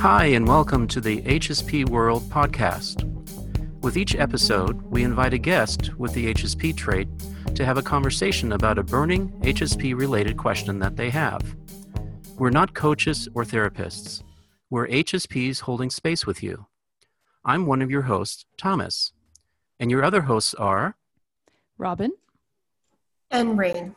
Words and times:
Hi, 0.00 0.24
and 0.24 0.48
welcome 0.48 0.88
to 0.88 0.98
the 0.98 1.20
HSP 1.20 1.86
World 1.86 2.22
podcast. 2.30 3.04
With 3.82 3.98
each 3.98 4.16
episode, 4.16 4.80
we 4.80 5.04
invite 5.04 5.34
a 5.34 5.38
guest 5.38 5.94
with 5.98 6.14
the 6.14 6.32
HSP 6.32 6.74
trait 6.74 7.06
to 7.54 7.66
have 7.66 7.76
a 7.76 7.82
conversation 7.82 8.52
about 8.52 8.78
a 8.78 8.82
burning 8.82 9.28
HSP 9.42 9.94
related 9.94 10.38
question 10.38 10.78
that 10.78 10.96
they 10.96 11.10
have. 11.10 11.54
We're 12.38 12.48
not 12.48 12.72
coaches 12.72 13.28
or 13.34 13.44
therapists, 13.44 14.22
we're 14.70 14.88
HSPs 14.88 15.60
holding 15.60 15.90
space 15.90 16.24
with 16.24 16.42
you. 16.42 16.64
I'm 17.44 17.66
one 17.66 17.82
of 17.82 17.90
your 17.90 18.02
hosts, 18.02 18.46
Thomas, 18.56 19.12
and 19.78 19.90
your 19.90 20.02
other 20.02 20.22
hosts 20.22 20.54
are 20.54 20.96
Robin 21.76 22.12
and 23.30 23.58
Rain. 23.58 23.94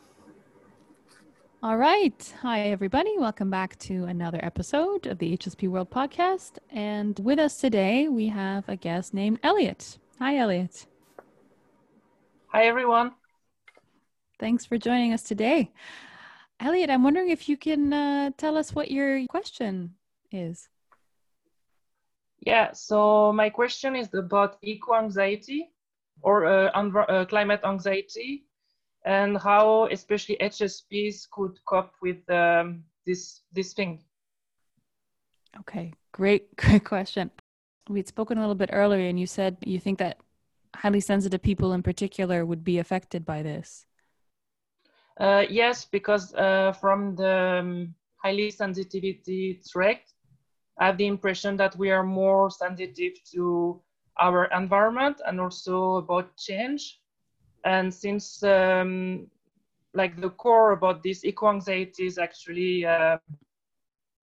All 1.64 1.78
right. 1.78 2.34
Hi, 2.42 2.60
everybody. 2.68 3.14
Welcome 3.16 3.48
back 3.48 3.78
to 3.78 4.04
another 4.04 4.38
episode 4.42 5.06
of 5.06 5.16
the 5.16 5.34
HSP 5.34 5.66
World 5.66 5.90
podcast. 5.90 6.58
And 6.68 7.18
with 7.18 7.38
us 7.38 7.56
today, 7.56 8.06
we 8.06 8.28
have 8.28 8.68
a 8.68 8.76
guest 8.76 9.14
named 9.14 9.38
Elliot. 9.42 9.96
Hi, 10.18 10.36
Elliot. 10.36 10.84
Hi, 12.48 12.66
everyone. 12.66 13.12
Thanks 14.38 14.66
for 14.66 14.76
joining 14.76 15.14
us 15.14 15.22
today. 15.22 15.72
Elliot, 16.60 16.90
I'm 16.90 17.02
wondering 17.02 17.30
if 17.30 17.48
you 17.48 17.56
can 17.56 17.94
uh, 17.94 18.32
tell 18.36 18.58
us 18.58 18.74
what 18.74 18.90
your 18.90 19.26
question 19.28 19.94
is. 20.30 20.68
Yeah, 22.40 22.72
so 22.72 23.32
my 23.32 23.48
question 23.48 23.96
is 23.96 24.12
about 24.12 24.58
eco 24.60 24.96
anxiety 24.96 25.70
or 26.20 26.44
uh, 26.44 26.68
uh, 26.68 27.24
climate 27.24 27.62
anxiety 27.64 28.44
and 29.04 29.36
how 29.38 29.86
especially 29.90 30.36
HSPs 30.40 31.28
could 31.30 31.58
cope 31.66 31.92
with 32.00 32.28
um, 32.30 32.84
this 33.06 33.42
this 33.52 33.72
thing. 33.72 34.02
Okay, 35.60 35.92
great, 36.12 36.56
great 36.56 36.84
question. 36.84 37.30
We'd 37.88 38.08
spoken 38.08 38.38
a 38.38 38.40
little 38.40 38.54
bit 38.54 38.70
earlier, 38.72 39.08
and 39.08 39.20
you 39.20 39.26
said 39.26 39.56
you 39.64 39.78
think 39.78 39.98
that 39.98 40.18
highly 40.74 41.00
sensitive 41.00 41.42
people 41.42 41.72
in 41.72 41.82
particular 41.82 42.44
would 42.44 42.64
be 42.64 42.78
affected 42.78 43.24
by 43.24 43.42
this. 43.42 43.86
Uh, 45.20 45.44
yes, 45.48 45.84
because 45.84 46.34
uh, 46.34 46.72
from 46.72 47.14
the 47.14 47.60
um, 47.60 47.94
highly 48.16 48.50
sensitivity 48.50 49.60
trait, 49.70 50.00
I 50.78 50.86
have 50.86 50.98
the 50.98 51.06
impression 51.06 51.56
that 51.58 51.76
we 51.76 51.92
are 51.92 52.02
more 52.02 52.50
sensitive 52.50 53.12
to 53.32 53.80
our 54.18 54.46
environment 54.46 55.20
and 55.24 55.40
also 55.40 55.96
about 55.96 56.36
change 56.36 57.00
and 57.64 57.92
since 57.92 58.42
um, 58.42 59.26
like 59.94 60.20
the 60.20 60.30
core 60.30 60.72
about 60.72 61.02
this 61.02 61.24
eco-anxiety 61.24 62.06
is 62.06 62.18
actually 62.18 62.84
uh, 62.84 63.16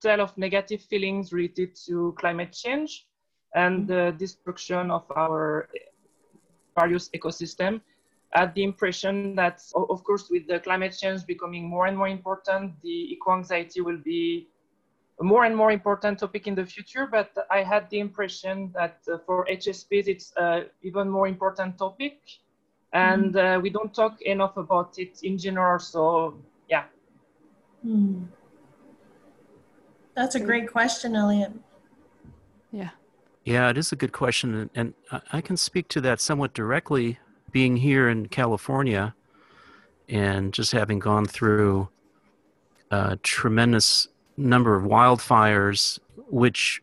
tell 0.00 0.20
of 0.20 0.36
negative 0.36 0.82
feelings 0.82 1.32
related 1.32 1.74
to 1.86 2.14
climate 2.18 2.52
change 2.52 3.06
and 3.54 3.88
the 3.88 4.14
destruction 4.18 4.90
of 4.90 5.04
our 5.16 5.68
various 6.78 7.08
ecosystem. 7.10 7.80
I 8.34 8.40
had 8.40 8.54
the 8.54 8.64
impression 8.64 9.34
that, 9.36 9.60
of 9.74 10.02
course, 10.04 10.30
with 10.30 10.46
the 10.46 10.60
climate 10.60 10.96
change 10.98 11.26
becoming 11.26 11.68
more 11.68 11.86
and 11.86 11.96
more 11.96 12.08
important, 12.08 12.80
the 12.82 13.12
eco-anxiety 13.12 13.82
will 13.82 13.98
be 13.98 14.48
a 15.20 15.24
more 15.24 15.44
and 15.44 15.54
more 15.54 15.70
important 15.70 16.18
topic 16.18 16.46
in 16.46 16.54
the 16.54 16.64
future. 16.64 17.06
But 17.06 17.30
I 17.50 17.62
had 17.62 17.90
the 17.90 18.00
impression 18.00 18.72
that 18.74 19.00
uh, 19.12 19.18
for 19.26 19.46
HSPs, 19.50 20.08
it's 20.08 20.32
an 20.36 20.44
uh, 20.44 20.60
even 20.82 21.10
more 21.10 21.28
important 21.28 21.76
topic 21.76 22.20
and 22.92 23.34
mm. 23.34 23.56
uh, 23.56 23.60
we 23.60 23.70
don't 23.70 23.94
talk 23.94 24.20
enough 24.22 24.56
about 24.56 24.98
it 24.98 25.20
in 25.22 25.38
general 25.38 25.78
so 25.78 26.34
yeah. 26.68 26.84
Mm. 27.86 28.26
that's 30.14 30.34
a 30.34 30.40
great. 30.40 30.70
question 30.70 31.16
elliot. 31.16 31.52
Yeah. 32.70 32.90
Yeah 33.44 33.70
it 33.70 33.78
is 33.78 33.92
a 33.92 33.96
good 33.96 34.12
question 34.12 34.70
and 34.74 34.94
i 35.32 35.40
can 35.40 35.56
speak 35.56 35.88
to 35.88 36.00
that 36.00 36.20
somewhat 36.20 36.54
directly 36.54 37.18
being 37.50 37.76
here 37.76 38.08
in 38.08 38.28
california 38.28 39.14
and 40.08 40.52
just 40.52 40.72
having 40.72 40.98
gone 40.98 41.26
through 41.26 41.88
a 42.90 43.16
tremendous 43.22 44.08
number 44.36 44.76
of 44.76 44.84
wildfires 44.84 45.98
which 46.28 46.82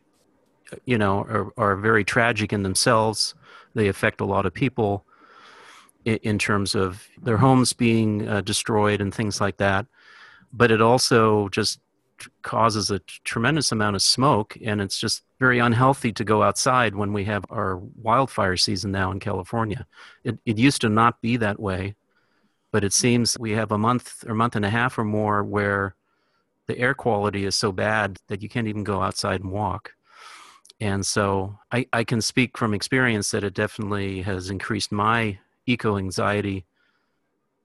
you 0.84 0.98
know 0.98 1.20
are, 1.20 1.52
are 1.56 1.76
very 1.76 2.04
tragic 2.04 2.52
in 2.52 2.62
themselves. 2.62 3.34
They 3.74 3.88
affect 3.88 4.20
a 4.20 4.24
lot 4.24 4.46
of 4.46 4.54
people 4.54 5.04
in, 6.04 6.38
terms 6.38 6.74
of 6.74 7.06
their 7.22 7.36
homes 7.36 7.72
being 7.72 8.28
uh, 8.28 8.40
destroyed 8.40 9.00
and 9.00 9.14
things 9.14 9.40
like 9.40 9.58
that. 9.58 9.86
But 10.52 10.70
it 10.70 10.80
also 10.80 11.48
just 11.48 11.80
causes 12.42 12.90
a 12.90 13.00
tremendous 13.24 13.72
amount 13.72 13.96
of 13.96 14.02
smoke, 14.02 14.56
and 14.62 14.80
it's 14.80 14.98
just 14.98 15.22
very 15.38 15.58
unhealthy 15.58 16.12
to 16.12 16.24
go 16.24 16.42
outside 16.42 16.94
when 16.94 17.12
we 17.12 17.24
have 17.24 17.44
our 17.50 17.76
wildfire 17.76 18.56
season 18.56 18.92
now 18.92 19.10
in 19.10 19.20
California. 19.20 19.86
It, 20.24 20.38
it 20.44 20.58
used 20.58 20.80
to 20.82 20.88
not 20.88 21.20
be 21.22 21.36
that 21.38 21.60
way, 21.60 21.94
but 22.72 22.84
it 22.84 22.92
seems 22.92 23.38
we 23.38 23.52
have 23.52 23.72
a 23.72 23.78
month 23.78 24.24
or 24.26 24.34
month 24.34 24.56
and 24.56 24.64
a 24.64 24.70
half 24.70 24.98
or 24.98 25.04
more 25.04 25.42
where 25.42 25.94
the 26.66 26.78
air 26.78 26.94
quality 26.94 27.44
is 27.44 27.54
so 27.54 27.72
bad 27.72 28.18
that 28.28 28.42
you 28.42 28.48
can't 28.48 28.68
even 28.68 28.84
go 28.84 29.02
outside 29.02 29.40
and 29.40 29.50
walk. 29.50 29.92
And 30.80 31.04
so 31.04 31.58
I, 31.72 31.86
I 31.92 32.04
can 32.04 32.22
speak 32.22 32.56
from 32.56 32.72
experience 32.72 33.30
that 33.32 33.44
it 33.44 33.54
definitely 33.54 34.22
has 34.22 34.50
increased 34.50 34.92
my 34.92 35.38
eco 35.66 35.96
anxiety 35.96 36.66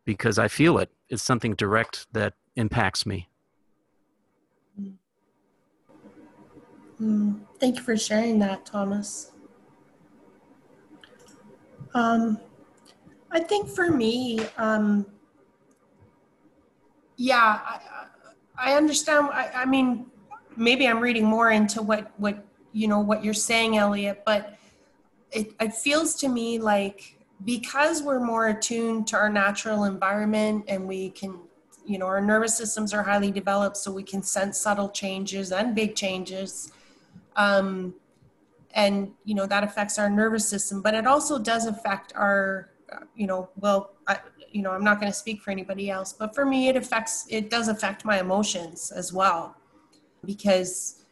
because 0.05 0.37
I 0.37 0.47
feel 0.47 0.77
it. 0.77 0.91
It's 1.09 1.23
something 1.23 1.55
direct 1.55 2.07
that 2.13 2.33
impacts 2.55 3.05
me. 3.05 3.27
Mm. 7.01 7.39
Thank 7.59 7.77
you 7.77 7.83
for 7.83 7.97
sharing 7.97 8.39
that, 8.39 8.65
Thomas. 8.65 9.31
Um, 11.93 12.39
I 13.31 13.39
think 13.39 13.69
for 13.69 13.89
me, 13.89 14.39
um, 14.57 15.05
yeah, 17.17 17.59
I, 17.63 17.79
I 18.57 18.73
understand. 18.73 19.29
I, 19.31 19.49
I, 19.55 19.65
mean, 19.65 20.07
maybe 20.55 20.87
I'm 20.87 20.99
reading 20.99 21.25
more 21.25 21.51
into 21.51 21.81
what 21.81 22.11
what 22.17 22.45
you 22.73 22.87
know 22.87 22.99
what 22.99 23.23
you're 23.23 23.33
saying, 23.33 23.77
Elliot, 23.77 24.23
but 24.25 24.57
it, 25.31 25.53
it 25.59 25.73
feels 25.73 26.15
to 26.15 26.29
me 26.29 26.59
like 26.59 27.14
because 27.43 28.01
we're 28.01 28.19
more 28.19 28.47
attuned 28.47 29.07
to 29.07 29.17
our 29.17 29.29
natural 29.29 29.83
environment 29.83 30.63
and 30.67 30.87
we 30.87 31.09
can 31.09 31.37
you 31.85 31.97
know 31.97 32.05
our 32.05 32.21
nervous 32.21 32.57
systems 32.57 32.93
are 32.93 33.03
highly 33.03 33.31
developed 33.31 33.77
so 33.77 33.91
we 33.91 34.03
can 34.03 34.23
sense 34.23 34.59
subtle 34.59 34.89
changes 34.89 35.51
and 35.51 35.75
big 35.75 35.95
changes 35.95 36.71
um, 37.35 37.93
and 38.73 39.11
you 39.25 39.35
know 39.35 39.45
that 39.45 39.63
affects 39.63 39.99
our 39.99 40.09
nervous 40.09 40.47
system 40.47 40.81
but 40.81 40.93
it 40.93 41.05
also 41.05 41.37
does 41.37 41.65
affect 41.65 42.13
our 42.15 42.69
you 43.15 43.27
know 43.27 43.49
well 43.57 43.91
I, 44.07 44.19
you 44.51 44.61
know 44.61 44.71
i'm 44.71 44.83
not 44.83 44.99
going 44.99 45.11
to 45.11 45.17
speak 45.17 45.41
for 45.41 45.51
anybody 45.51 45.89
else 45.89 46.13
but 46.13 46.33
for 46.33 46.45
me 46.45 46.69
it 46.69 46.77
affects 46.77 47.27
it 47.29 47.49
does 47.49 47.67
affect 47.67 48.05
my 48.05 48.19
emotions 48.19 48.91
as 48.91 49.11
well 49.11 49.57
because 50.23 51.03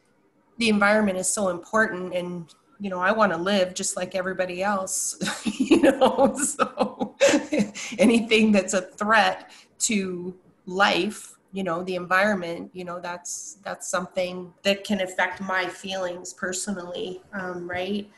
the 0.58 0.70
environment 0.70 1.18
is 1.18 1.28
so 1.28 1.50
important 1.50 2.14
and 2.14 2.54
you 2.84 2.90
know, 2.90 3.00
I 3.00 3.14
want 3.14 3.32
to 3.32 3.38
live 3.38 3.74
just 3.74 3.96
like 3.96 4.14
everybody 4.14 4.62
else, 4.62 5.18
know, 5.92 6.36
so 6.36 7.16
anything 8.00 8.52
that's 8.52 8.74
a 8.74 8.82
threat 8.82 9.52
to 9.80 10.36
life, 10.66 11.38
you 11.52 11.64
know, 11.64 11.84
the 11.84 11.96
environment, 11.96 12.72
you 12.74 12.86
know, 12.86 13.00
that's, 13.00 13.58
that's 13.64 13.88
something 13.88 14.54
that 14.64 14.84
can 14.84 15.02
affect 15.02 15.42
my 15.42 15.68
feelings 15.68 16.34
personally. 16.34 17.22
Um, 17.34 17.70
right. 17.70 18.10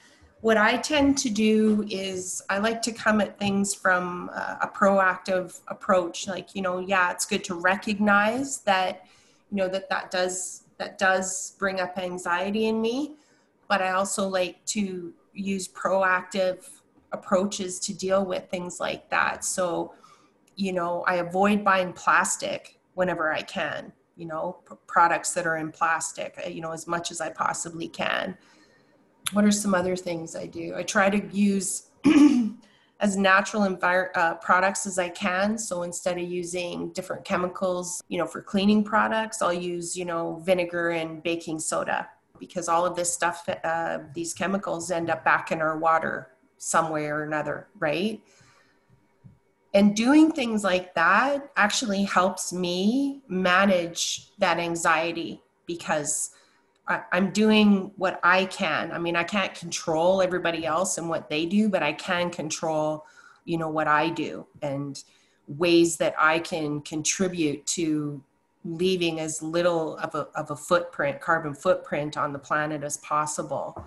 What 0.42 0.58
I 0.58 0.78
tend 0.78 1.18
to 1.20 1.30
do 1.30 1.86
is 1.90 2.44
I 2.50 2.60
like 2.60 2.82
to 2.84 2.92
come 2.92 3.20
at 3.20 3.40
things 3.40 3.74
from 3.74 4.30
a, 4.30 4.60
a 4.64 4.68
proactive 4.68 5.60
approach. 5.68 6.28
Like, 6.28 6.54
you 6.54 6.62
know, 6.62 6.80
yeah, 6.80 7.12
it's 7.12 7.26
good 7.26 7.44
to 7.46 7.56
recognize 7.56 8.60
that, 8.60 9.06
you 9.50 9.58
know, 9.58 9.68
that 9.70 9.90
that 9.90 10.12
does, 10.12 10.66
that 10.78 11.00
does 11.00 11.56
bring 11.58 11.80
up 11.80 11.98
anxiety 11.98 12.68
in 12.68 12.80
me 12.80 13.16
but 13.68 13.82
I 13.82 13.92
also 13.92 14.28
like 14.28 14.64
to 14.68 15.14
use 15.34 15.68
proactive 15.68 16.66
approaches 17.16 17.80
to 17.80 17.94
deal 17.94 18.24
with 18.26 18.50
things 18.50 18.80
like 18.80 19.10
that. 19.10 19.44
So, 19.44 19.94
you 20.56 20.74
know, 20.74 21.04
I 21.08 21.16
avoid 21.16 21.64
buying 21.64 21.94
plastic 21.94 22.80
whenever 22.94 23.34
I 23.34 23.42
can, 23.42 23.92
you 24.16 24.26
know, 24.26 24.58
p- 24.68 24.76
products 24.88 25.34
that 25.34 25.48
are 25.48 25.58
in 25.58 25.72
plastic, 25.72 26.40
uh, 26.46 26.50
you 26.50 26.62
know, 26.62 26.72
as 26.72 26.88
much 26.88 27.12
as 27.12 27.20
I 27.22 27.30
possibly 27.30 27.88
can. 27.88 28.38
What 29.34 29.44
are 29.44 29.52
some 29.52 29.74
other 29.74 29.96
things 29.96 30.36
I 30.36 30.46
do? 30.46 30.74
I 30.76 30.84
try 30.84 31.10
to 31.10 31.36
use 31.36 31.90
as 33.00 33.18
natural 33.18 33.64
envir- 33.64 34.16
uh, 34.16 34.36
products 34.36 34.86
as 34.86 34.98
I 34.98 35.10
can. 35.10 35.58
So 35.58 35.84
instead 35.84 36.18
of 36.18 36.24
using 36.24 36.94
different 36.94 37.26
chemicals, 37.26 38.02
you 38.08 38.18
know, 38.18 38.28
for 38.28 38.42
cleaning 38.42 38.84
products, 38.84 39.42
I'll 39.42 39.54
use, 39.54 39.96
you 39.98 40.06
know, 40.06 40.42
vinegar 40.46 40.92
and 40.92 41.22
baking 41.24 41.60
soda 41.60 42.08
because 42.40 42.68
all 42.70 42.86
of 42.86 42.96
this 42.96 43.14
stuff, 43.14 43.48
uh, 43.64 44.00
these 44.14 44.34
chemicals 44.34 44.92
end 44.92 45.10
up 45.10 45.24
back 45.24 45.52
in 45.52 45.62
our 45.62 45.78
water 45.78 46.35
some 46.58 46.90
way 46.90 47.06
or 47.08 47.24
another, 47.24 47.68
right? 47.80 48.22
And 49.74 49.96
doing 49.96 50.32
things 50.32 50.64
like 50.64 50.96
that 50.96 51.52
actually 51.58 52.04
helps 52.04 52.54
me 52.54 53.22
manage 53.28 54.30
that 54.38 54.58
anxiety 54.58 55.42
because 55.66 56.32
I'm 56.88 57.32
doing 57.32 57.92
what 57.98 58.20
I 58.24 58.46
can. 58.46 58.92
I 58.92 59.00
mean, 59.00 59.16
I 59.16 59.24
can't 59.24 59.54
control 59.56 60.22
everybody 60.22 60.66
else 60.66 60.98
and 60.98 61.10
what 61.10 61.30
they 61.30 61.46
do, 61.46 61.68
but 61.68 61.82
I 61.82 61.94
can 61.94 62.30
control, 62.30 63.06
you 63.44 63.58
know, 63.58 63.70
what 63.70 63.88
I 63.88 64.10
do 64.10 64.46
and 64.62 65.04
ways 65.48 65.98
that 65.98 66.16
I 66.20 66.40
can 66.40 66.82
contribute 66.82 67.66
to 67.68 68.24
leaving 68.64 69.20
as 69.20 69.42
little 69.42 69.98
of 69.98 70.14
a, 70.16 70.28
of 70.36 70.52
a 70.52 70.56
footprint, 70.56 71.22
carbon 71.22 71.54
footprint 71.54 72.18
on 72.18 72.34
the 72.34 72.40
planet 72.40 72.84
as 72.84 72.98
possible. 72.98 73.84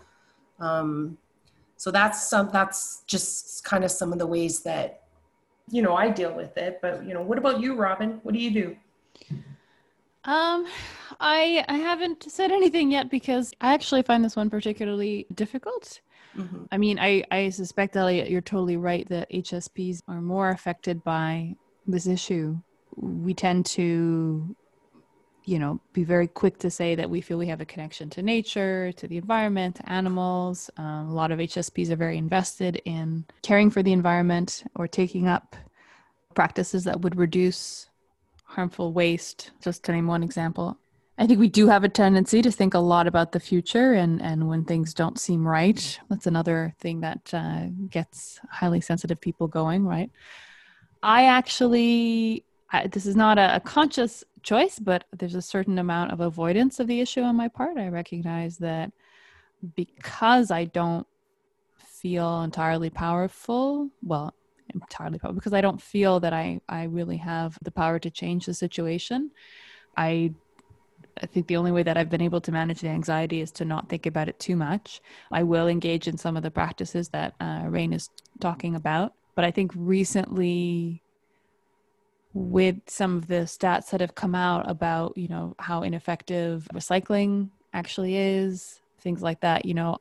Um, 0.59 1.19
so 1.79 1.91
that's 1.91 2.29
some, 2.29 2.51
that's 2.53 3.03
just 3.07 3.65
kind 3.65 3.85
of 3.85 3.91
some 3.91 4.13
of 4.13 4.19
the 4.19 4.27
ways 4.27 4.63
that, 4.65 5.05
you 5.71 5.81
know, 5.81 5.95
I 5.95 6.11
deal 6.11 6.35
with 6.35 6.59
it. 6.59 6.81
But, 6.83 7.05
you 7.07 7.15
know, 7.15 7.23
what 7.23 7.39
about 7.39 7.61
you, 7.61 7.75
Robin? 7.75 8.21
What 8.23 8.35
do 8.35 8.41
you 8.41 8.51
do? 8.51 8.77
Um, 10.25 10.67
I 11.21 11.65
I 11.69 11.79
haven't 11.79 12.31
said 12.31 12.53
anything 12.53 12.91
yet 12.91 13.09
because 13.09 13.53
I 13.63 13.73
actually 13.73 14.03
find 14.03 14.23
this 14.23 14.37
one 14.37 14.51
particularly 14.51 15.27
difficult. 15.35 16.01
Mm-hmm. 16.37 16.65
I 16.71 16.77
mean, 16.77 16.99
I 16.99 17.25
I 17.31 17.49
suspect 17.49 17.97
Elliot, 17.97 18.29
you're 18.29 18.43
totally 18.43 18.77
right 18.77 19.09
that 19.09 19.31
HSPs 19.31 20.03
are 20.07 20.21
more 20.21 20.51
affected 20.51 21.03
by 21.03 21.55
this 21.87 22.07
issue. 22.07 22.59
We 22.97 23.33
tend 23.33 23.65
to 23.67 24.55
you 25.49 25.59
know, 25.59 25.81
be 25.95 26.05
very 26.05 26.29
quick 26.29 26.59
to 26.59 26.71
say 26.71 26.95
that 26.95 27.09
we 27.09 27.23
feel 27.23 27.39
we 27.39 27.47
have 27.47 27.62
a 27.62 27.65
connection 27.65 28.11
to 28.11 28.23
nature, 28.23 28.93
to 28.93 29.09
the 29.09 29.17
environment, 29.17 29.77
to 29.77 29.91
animals. 29.91 30.71
Um, 30.77 31.09
a 31.09 31.15
lot 31.15 31.33
of 31.33 31.39
HSPs 31.39 31.91
are 31.91 31.97
very 31.97 32.19
invested 32.19 32.83
in 32.85 33.25
caring 33.43 33.71
for 33.71 33.83
the 33.83 33.93
environment 33.93 34.65
or 34.77 34.87
taking 34.87 35.27
up 35.27 35.56
practices 36.35 36.85
that 36.85 37.00
would 37.00 37.17
reduce 37.17 37.89
harmful 38.45 38.93
waste, 38.93 39.50
just 39.62 39.85
to 39.85 39.93
name 39.93 40.06
one 40.06 40.23
example. 40.23 40.77
I 41.17 41.27
think 41.27 41.41
we 41.41 41.49
do 41.49 41.67
have 41.67 41.83
a 41.83 41.89
tendency 41.89 42.43
to 42.43 42.53
think 42.53 42.75
a 42.75 42.79
lot 42.79 43.06
about 43.06 43.33
the 43.33 43.41
future 43.41 43.95
and, 43.95 44.21
and 44.21 44.49
when 44.49 44.65
things 44.65 44.93
don't 44.93 45.19
seem 45.19 45.49
right. 45.49 45.99
That's 46.11 46.27
another 46.27 46.75
thing 46.79 47.00
that 47.00 47.33
uh, 47.33 47.69
gets 47.89 48.39
highly 48.50 48.83
sensitive 48.83 49.21
people 49.21 49.49
going, 49.49 49.85
right? 49.85 50.11
I 51.03 51.25
actually, 51.25 52.45
I, 52.70 52.87
this 52.87 53.06
is 53.06 53.17
not 53.17 53.38
a, 53.38 53.56
a 53.56 53.61
conscious 53.61 54.25
choice, 54.43 54.79
but 54.79 55.05
there's 55.17 55.35
a 55.35 55.43
certain 55.43 55.79
amount 55.79 56.12
of 56.12 56.20
avoidance 56.20 56.81
of 56.81 56.87
the 56.87 57.00
issue 57.00 57.23
on 57.23 57.37
my 57.37 57.49
part. 57.49 57.79
I 57.79 57.88
recognize 57.88 58.59
that 58.59 58.93
because 59.75 60.50
I 60.50 60.65
don't 60.65 61.06
feel 61.76 62.43
entirely 62.43 62.91
powerful, 62.91 63.91
well, 64.03 64.35
entirely 64.75 65.19
powerful, 65.19 65.35
because 65.35 65.55
I 65.55 65.61
don't 65.61 65.81
feel 65.81 66.20
that 66.20 66.32
I, 66.32 66.61
I 66.69 66.85
really 66.85 67.17
have 67.17 67.59
the 67.62 67.70
power 67.70 67.99
to 67.99 68.11
change 68.11 68.47
the 68.47 68.55
situation. 68.55 69.31
I 69.97 70.32
I 71.21 71.26
think 71.26 71.47
the 71.47 71.56
only 71.56 71.73
way 71.73 71.82
that 71.82 71.97
I've 71.97 72.11
been 72.11 72.23
able 72.23 72.41
to 72.43 72.53
manage 72.53 72.81
the 72.81 72.88
anxiety 72.88 73.41
is 73.41 73.50
to 73.53 73.64
not 73.64 73.88
think 73.88 74.06
about 74.06 74.29
it 74.29 74.38
too 74.38 74.56
much. 74.56 75.00
I 75.32 75.43
will 75.43 75.69
engage 75.69 76.06
in 76.06 76.17
some 76.17 76.37
of 76.37 76.43
the 76.43 76.50
practices 76.50 77.09
that 77.11 77.35
uh, 77.41 77.64
Rain 77.67 77.93
is 77.93 78.09
talking 78.41 78.75
about, 78.76 79.12
but 79.35 79.44
I 79.44 79.50
think 79.50 79.73
recently, 79.75 81.03
with 82.35 82.77
some 82.87 83.17
of 83.17 83.27
the 83.27 83.47
stats 83.47 83.91
that 83.91 84.01
have 84.01 84.15
come 84.15 84.35
out 84.35 84.71
about 84.71 85.17
you 85.17 85.29
know 85.29 85.55
how 85.59 85.83
ineffective 85.83 86.69
recycling 86.75 87.49
actually 87.73 88.17
is, 88.17 88.81
things 89.01 89.23
like 89.23 89.41
that, 89.41 89.65
you 89.65 89.75
know, 89.75 89.99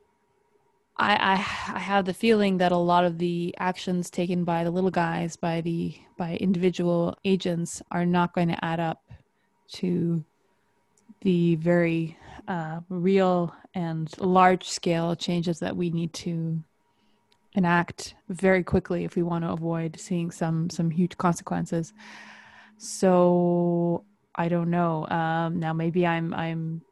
I, 0.96 1.14
I, 1.14 1.32
I 1.76 1.78
have 1.78 2.04
the 2.04 2.14
feeling 2.14 2.58
that 2.58 2.72
a 2.72 2.76
lot 2.76 3.04
of 3.04 3.18
the 3.18 3.54
actions 3.58 4.10
taken 4.10 4.44
by 4.44 4.64
the 4.64 4.70
little 4.70 4.90
guys, 4.90 5.36
by 5.36 5.60
the 5.60 5.94
by 6.16 6.36
individual 6.36 7.16
agents, 7.24 7.82
are 7.90 8.06
not 8.06 8.34
going 8.34 8.48
to 8.48 8.64
add 8.64 8.80
up 8.80 9.02
to 9.74 10.24
the 11.20 11.56
very 11.56 12.16
uh, 12.48 12.80
real 12.88 13.54
and 13.74 14.12
large 14.18 14.68
scale 14.68 15.14
changes 15.14 15.60
that 15.60 15.76
we 15.76 15.90
need 15.90 16.12
to 16.14 16.62
enact 17.58 18.14
very 18.28 18.62
quickly 18.62 19.04
if 19.04 19.16
we 19.16 19.22
want 19.22 19.44
to 19.44 19.50
avoid 19.50 19.98
seeing 19.98 20.30
some 20.30 20.70
some 20.70 20.90
huge 20.90 21.18
consequences. 21.18 21.92
So 22.78 24.04
I 24.34 24.48
don't 24.48 24.70
know. 24.70 25.06
Um, 25.08 25.58
now 25.58 25.72
maybe 25.72 26.06
I'm 26.06 26.32
I'm 26.32 26.82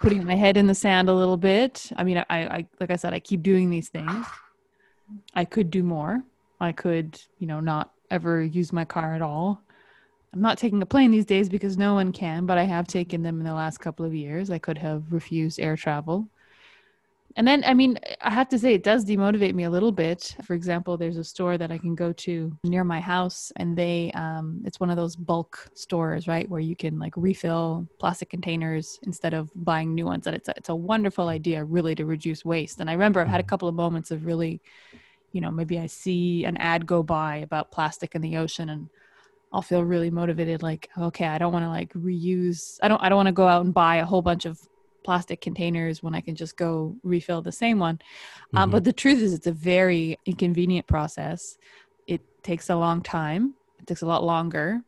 putting 0.00 0.24
my 0.24 0.36
head 0.36 0.56
in 0.56 0.66
the 0.66 0.74
sand 0.74 1.08
a 1.08 1.14
little 1.14 1.38
bit. 1.38 1.90
I 1.96 2.04
mean, 2.04 2.18
I, 2.18 2.24
I 2.30 2.66
like 2.78 2.90
I 2.90 2.96
said, 2.96 3.14
I 3.14 3.20
keep 3.20 3.42
doing 3.42 3.70
these 3.70 3.88
things. 3.88 4.26
I 5.34 5.44
could 5.44 5.70
do 5.70 5.82
more. 5.82 6.22
I 6.60 6.72
could, 6.72 7.20
you 7.38 7.46
know, 7.46 7.60
not 7.60 7.92
ever 8.10 8.42
use 8.42 8.72
my 8.72 8.84
car 8.84 9.14
at 9.14 9.22
all. 9.22 9.62
I'm 10.32 10.42
not 10.42 10.58
taking 10.58 10.82
a 10.82 10.86
plane 10.86 11.10
these 11.10 11.24
days 11.24 11.48
because 11.48 11.78
no 11.78 11.94
one 11.94 12.12
can, 12.12 12.44
but 12.44 12.58
I 12.58 12.64
have 12.64 12.86
taken 12.86 13.22
them 13.22 13.38
in 13.38 13.46
the 13.46 13.54
last 13.54 13.78
couple 13.78 14.04
of 14.04 14.14
years. 14.14 14.50
I 14.50 14.58
could 14.58 14.78
have 14.78 15.12
refused 15.12 15.60
air 15.60 15.76
travel 15.76 16.28
and 17.36 17.46
then 17.46 17.62
i 17.66 17.74
mean 17.74 17.98
i 18.20 18.30
have 18.30 18.48
to 18.48 18.58
say 18.58 18.74
it 18.74 18.82
does 18.82 19.04
demotivate 19.04 19.54
me 19.54 19.64
a 19.64 19.70
little 19.70 19.92
bit 19.92 20.36
for 20.44 20.54
example 20.54 20.96
there's 20.96 21.16
a 21.16 21.24
store 21.24 21.58
that 21.58 21.70
i 21.70 21.78
can 21.78 21.94
go 21.94 22.12
to 22.12 22.56
near 22.64 22.84
my 22.84 23.00
house 23.00 23.52
and 23.56 23.76
they 23.76 24.10
um, 24.12 24.62
it's 24.64 24.80
one 24.80 24.90
of 24.90 24.96
those 24.96 25.16
bulk 25.16 25.68
stores 25.74 26.28
right 26.28 26.48
where 26.48 26.60
you 26.60 26.76
can 26.76 26.98
like 26.98 27.12
refill 27.16 27.86
plastic 27.98 28.30
containers 28.30 28.98
instead 29.02 29.34
of 29.34 29.50
buying 29.54 29.94
new 29.94 30.04
ones 30.04 30.26
and 30.26 30.36
it's 30.36 30.48
a, 30.48 30.54
it's 30.56 30.68
a 30.68 30.74
wonderful 30.74 31.28
idea 31.28 31.64
really 31.64 31.94
to 31.94 32.06
reduce 32.06 32.44
waste 32.44 32.80
and 32.80 32.88
i 32.88 32.92
remember 32.92 33.20
i've 33.20 33.28
had 33.28 33.40
a 33.40 33.42
mm-hmm. 33.42 33.48
couple 33.48 33.68
of 33.68 33.74
moments 33.74 34.10
of 34.10 34.24
really 34.26 34.60
you 35.32 35.40
know 35.40 35.50
maybe 35.50 35.78
i 35.78 35.86
see 35.86 36.44
an 36.44 36.56
ad 36.58 36.86
go 36.86 37.02
by 37.02 37.38
about 37.38 37.70
plastic 37.70 38.14
in 38.14 38.22
the 38.22 38.36
ocean 38.36 38.70
and 38.70 38.88
I'll 39.52 39.62
feel 39.62 39.84
really 39.84 40.10
motivated 40.10 40.64
like 40.64 40.90
okay 40.98 41.26
I 41.26 41.38
don't 41.38 41.52
want 41.52 41.64
to 41.64 41.68
like 41.68 41.92
reuse 41.92 42.80
I 42.82 42.88
don't 42.88 43.00
I 43.00 43.08
don't 43.08 43.14
want 43.14 43.28
to 43.28 43.32
go 43.32 43.46
out 43.46 43.64
and 43.64 43.72
buy 43.72 43.96
a 43.98 44.04
whole 44.04 44.20
bunch 44.20 44.46
of 44.46 44.58
plastic 45.04 45.40
containers 45.40 46.02
when 46.02 46.14
I 46.14 46.20
can 46.20 46.34
just 46.34 46.56
go 46.56 46.96
refill 47.02 47.42
the 47.42 47.52
same 47.52 47.78
one. 47.78 47.94
Um, 47.94 47.98
mm-hmm. 47.98 48.58
Um, 48.58 48.70
but 48.70 48.84
the 48.84 48.92
truth 48.92 49.20
is, 49.20 49.32
it's 49.32 49.46
a 49.46 49.52
very 49.52 50.18
inconvenient 50.26 50.86
process. 50.86 51.56
It 52.06 52.22
takes 52.42 52.70
a 52.70 52.76
long 52.76 53.02
time. 53.02 53.54
It 53.78 53.86
takes 53.86 54.02
a 54.02 54.06
lot 54.06 54.24
longer. 54.24 54.80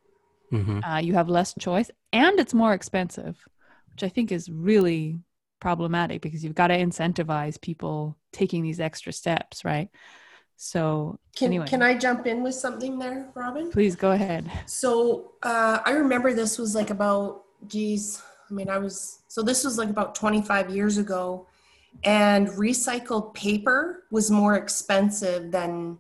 Mm-hmm. 0.53 0.83
Uh, 0.83 0.99
you 0.99 1.15
have 1.15 1.29
less 1.29 1.55
choice, 1.59 1.91
and 2.13 2.39
it's 2.39 2.55
more 2.55 2.73
expensive, 2.73 3.37
which 3.93 4.03
I 4.03 4.09
think 4.09 4.33
is 4.33 4.49
really 4.49 5.21
problematic 5.61 6.23
because 6.23 6.45
you've 6.45 6.55
got 6.55 6.69
to 6.69 6.79
incentivize 6.79 7.61
people 7.61 8.17
taking 8.33 8.63
these 8.63 8.81
extra 8.81 9.13
steps, 9.13 9.65
right? 9.65 9.89
So, 10.57 11.19
can, 11.35 11.47
anyway. 11.47 11.67
can 11.67 11.83
I 11.83 11.99
jump 11.99 12.27
in 12.27 12.43
with 12.43 12.55
something 12.55 12.99
there, 12.99 13.29
Robin? 13.35 13.71
Please 13.71 13.95
go 13.95 14.13
ahead. 14.13 14.51
So, 14.67 15.33
uh, 15.43 15.81
I 15.85 15.91
remember 15.93 16.33
this 16.33 16.59
was 16.59 16.75
like 16.75 16.91
about, 16.91 17.43
geez, 17.67 18.23
I 18.49 18.55
mean, 18.55 18.69
I 18.69 18.79
was, 18.79 19.21
so 19.29 19.43
this 19.43 19.65
was 19.65 19.79
like 19.79 19.91
about 19.91 20.15
25 20.15 20.71
years 20.71 20.99
ago, 20.99 21.47
and 22.05 22.49
recycled 22.49 23.35
paper 23.35 24.05
was 24.11 24.31
more 24.31 24.57
expensive 24.57 25.51
than, 25.51 25.99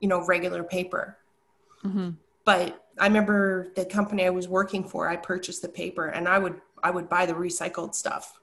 you 0.00 0.08
know, 0.08 0.24
regular 0.24 0.62
paper. 0.62 1.18
Mm-hmm. 1.84 2.10
But 2.44 2.84
I 2.98 3.06
remember 3.06 3.72
the 3.74 3.84
company 3.84 4.24
I 4.24 4.30
was 4.30 4.48
working 4.48 4.84
for, 4.84 5.08
I 5.08 5.16
purchased 5.16 5.62
the 5.62 5.68
paper 5.68 6.06
and 6.08 6.28
I 6.28 6.38
would, 6.38 6.60
I 6.82 6.90
would 6.90 7.08
buy 7.08 7.26
the 7.26 7.32
recycled 7.32 7.94
stuff, 7.94 8.40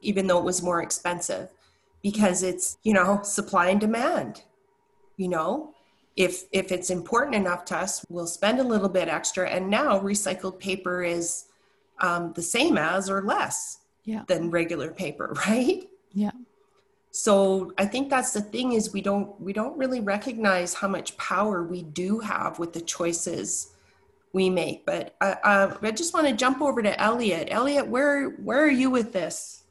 even 0.00 0.26
though 0.26 0.38
it 0.38 0.44
was 0.44 0.62
more 0.62 0.82
expensive 0.82 1.50
because 2.02 2.42
it's, 2.42 2.78
you 2.82 2.94
know, 2.94 3.20
supply 3.22 3.68
and 3.68 3.80
demand, 3.80 4.42
you 5.16 5.28
know, 5.28 5.74
if 6.16 6.44
if 6.52 6.72
it's 6.72 6.90
important 6.90 7.34
enough 7.34 7.64
to 7.64 7.76
us 7.76 8.04
we'll 8.08 8.26
spend 8.26 8.58
a 8.58 8.64
little 8.64 8.88
bit 8.88 9.08
extra 9.08 9.48
and 9.48 9.70
now 9.70 9.98
recycled 9.98 10.58
paper 10.58 11.02
is 11.02 11.46
um, 12.00 12.32
the 12.34 12.42
same 12.42 12.78
as 12.78 13.10
or 13.10 13.22
less 13.22 13.78
yeah. 14.04 14.24
than 14.26 14.50
regular 14.50 14.90
paper, 14.90 15.34
right? 15.46 15.88
Yeah. 16.12 16.32
So 17.12 17.72
I 17.76 17.86
think 17.86 18.08
that's 18.08 18.32
the 18.32 18.40
thing 18.40 18.72
is 18.72 18.92
we 18.92 19.00
don't 19.00 19.38
we 19.40 19.52
don't 19.52 19.76
really 19.76 20.00
recognize 20.00 20.74
how 20.74 20.88
much 20.88 21.16
power 21.16 21.64
we 21.64 21.82
do 21.82 22.20
have 22.20 22.58
with 22.58 22.72
the 22.72 22.80
choices 22.80 23.74
we 24.32 24.48
make. 24.48 24.86
But 24.86 25.16
uh, 25.20 25.34
uh, 25.42 25.76
I 25.82 25.90
just 25.90 26.14
want 26.14 26.28
to 26.28 26.32
jump 26.32 26.60
over 26.60 26.82
to 26.82 27.00
Elliot. 27.00 27.48
Elliot, 27.50 27.88
where 27.88 28.30
where 28.30 28.62
are 28.62 28.70
you 28.70 28.90
with 28.90 29.12
this? 29.12 29.64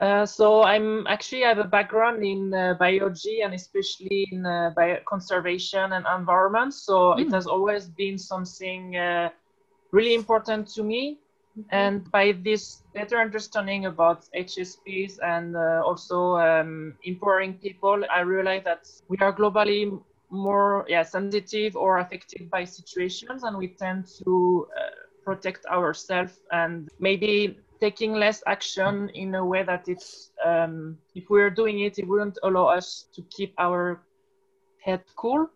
Uh, 0.00 0.24
so 0.24 0.62
I'm 0.62 1.06
actually 1.06 1.44
I 1.44 1.48
have 1.48 1.58
a 1.58 1.64
background 1.64 2.24
in 2.24 2.54
uh, 2.54 2.74
biology 2.78 3.42
and 3.42 3.52
especially 3.54 4.26
in 4.32 4.46
uh, 4.46 4.72
bio- 4.74 5.00
conservation 5.06 5.92
and 5.92 6.06
environment. 6.18 6.72
So 6.74 7.12
mm. 7.12 7.20
it 7.20 7.30
has 7.32 7.46
always 7.46 7.86
been 7.86 8.16
something 8.18 8.96
uh, 8.96 9.28
really 9.92 10.14
important 10.14 10.68
to 10.74 10.82
me. 10.82 11.18
Mm-hmm. 11.58 11.68
And 11.70 12.10
by 12.10 12.32
this 12.32 12.82
better 12.94 13.18
understanding 13.18 13.86
about 13.86 14.26
HSPs 14.36 15.18
and 15.22 15.56
uh, 15.56 15.82
also 15.84 16.36
um, 16.36 16.94
empowering 17.02 17.54
people, 17.54 18.04
I 18.14 18.20
realized 18.20 18.66
that 18.66 18.88
we 19.08 19.16
are 19.20 19.32
globally 19.32 20.00
more 20.30 20.86
yeah, 20.88 21.02
sensitive 21.02 21.74
or 21.74 21.98
affected 21.98 22.48
by 22.50 22.64
situations, 22.64 23.42
and 23.42 23.56
we 23.58 23.68
tend 23.68 24.06
to 24.24 24.68
uh, 24.76 24.90
protect 25.24 25.66
ourselves 25.66 26.38
and 26.52 26.88
maybe 27.00 27.58
taking 27.80 28.12
less 28.12 28.42
action 28.46 29.08
in 29.14 29.34
a 29.34 29.44
way 29.44 29.64
that 29.64 29.88
it's 29.88 30.30
um, 30.44 30.96
if 31.14 31.30
we're 31.30 31.50
doing 31.50 31.80
it, 31.80 31.98
it 31.98 32.06
wouldn't 32.06 32.38
allow 32.44 32.66
us 32.66 33.06
to 33.14 33.22
keep 33.30 33.54
our 33.58 34.02
head 34.78 35.02
cool 35.16 35.50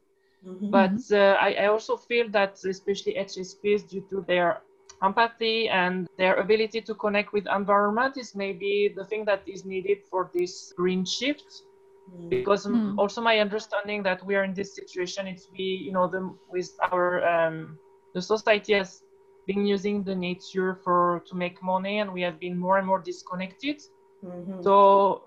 Mm-hmm. 0.46 0.70
But 0.70 1.00
uh, 1.10 1.36
I, 1.40 1.54
I, 1.54 1.66
also 1.66 1.96
feel 1.96 2.28
that 2.30 2.62
especially 2.64 3.14
HSPs, 3.14 3.88
due 3.88 4.04
to 4.10 4.24
their 4.28 4.60
empathy 5.02 5.68
and 5.68 6.08
their 6.18 6.34
ability 6.36 6.80
to 6.82 6.94
connect 6.94 7.32
with 7.32 7.46
environment 7.46 8.16
is 8.16 8.34
maybe 8.34 8.92
the 8.96 9.04
thing 9.04 9.24
that 9.24 9.42
is 9.46 9.64
needed 9.64 9.98
for 10.10 10.30
this 10.34 10.72
green 10.76 11.04
shift 11.04 11.62
mm. 12.10 12.30
because 12.30 12.66
mm. 12.66 12.96
also 12.98 13.20
my 13.20 13.38
understanding 13.38 14.02
that 14.02 14.24
we 14.24 14.34
are 14.34 14.44
in 14.44 14.54
this 14.54 14.74
situation 14.74 15.26
it's 15.26 15.48
we 15.52 15.64
you 15.64 15.92
know 15.92 16.06
the 16.08 16.22
with 16.50 16.70
our 16.92 17.24
um, 17.26 17.78
the 18.14 18.22
society 18.22 18.72
has 18.72 19.02
been 19.46 19.66
using 19.66 20.02
the 20.02 20.14
nature 20.14 20.78
for 20.84 21.22
to 21.28 21.34
make 21.34 21.62
money 21.62 21.98
and 21.98 22.10
we 22.12 22.22
have 22.22 22.38
been 22.40 22.58
more 22.58 22.78
and 22.78 22.86
more 22.86 23.00
disconnected 23.00 23.82
mm-hmm. 24.24 24.62
so 24.62 25.22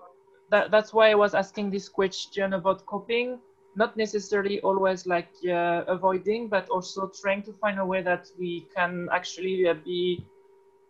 that, 0.50 0.70
that's 0.70 0.92
why 0.92 1.10
i 1.10 1.14
was 1.14 1.34
asking 1.34 1.70
this 1.70 1.88
question 1.88 2.54
about 2.54 2.84
coping 2.86 3.38
not 3.78 3.96
necessarily 3.96 4.60
always 4.60 5.06
like 5.06 5.30
uh, 5.48 5.84
avoiding, 5.86 6.48
but 6.48 6.68
also 6.68 7.10
trying 7.22 7.42
to 7.44 7.52
find 7.52 7.78
a 7.78 7.86
way 7.86 8.02
that 8.02 8.26
we 8.38 8.66
can 8.74 9.08
actually 9.12 9.68
uh, 9.68 9.74
be 9.84 10.26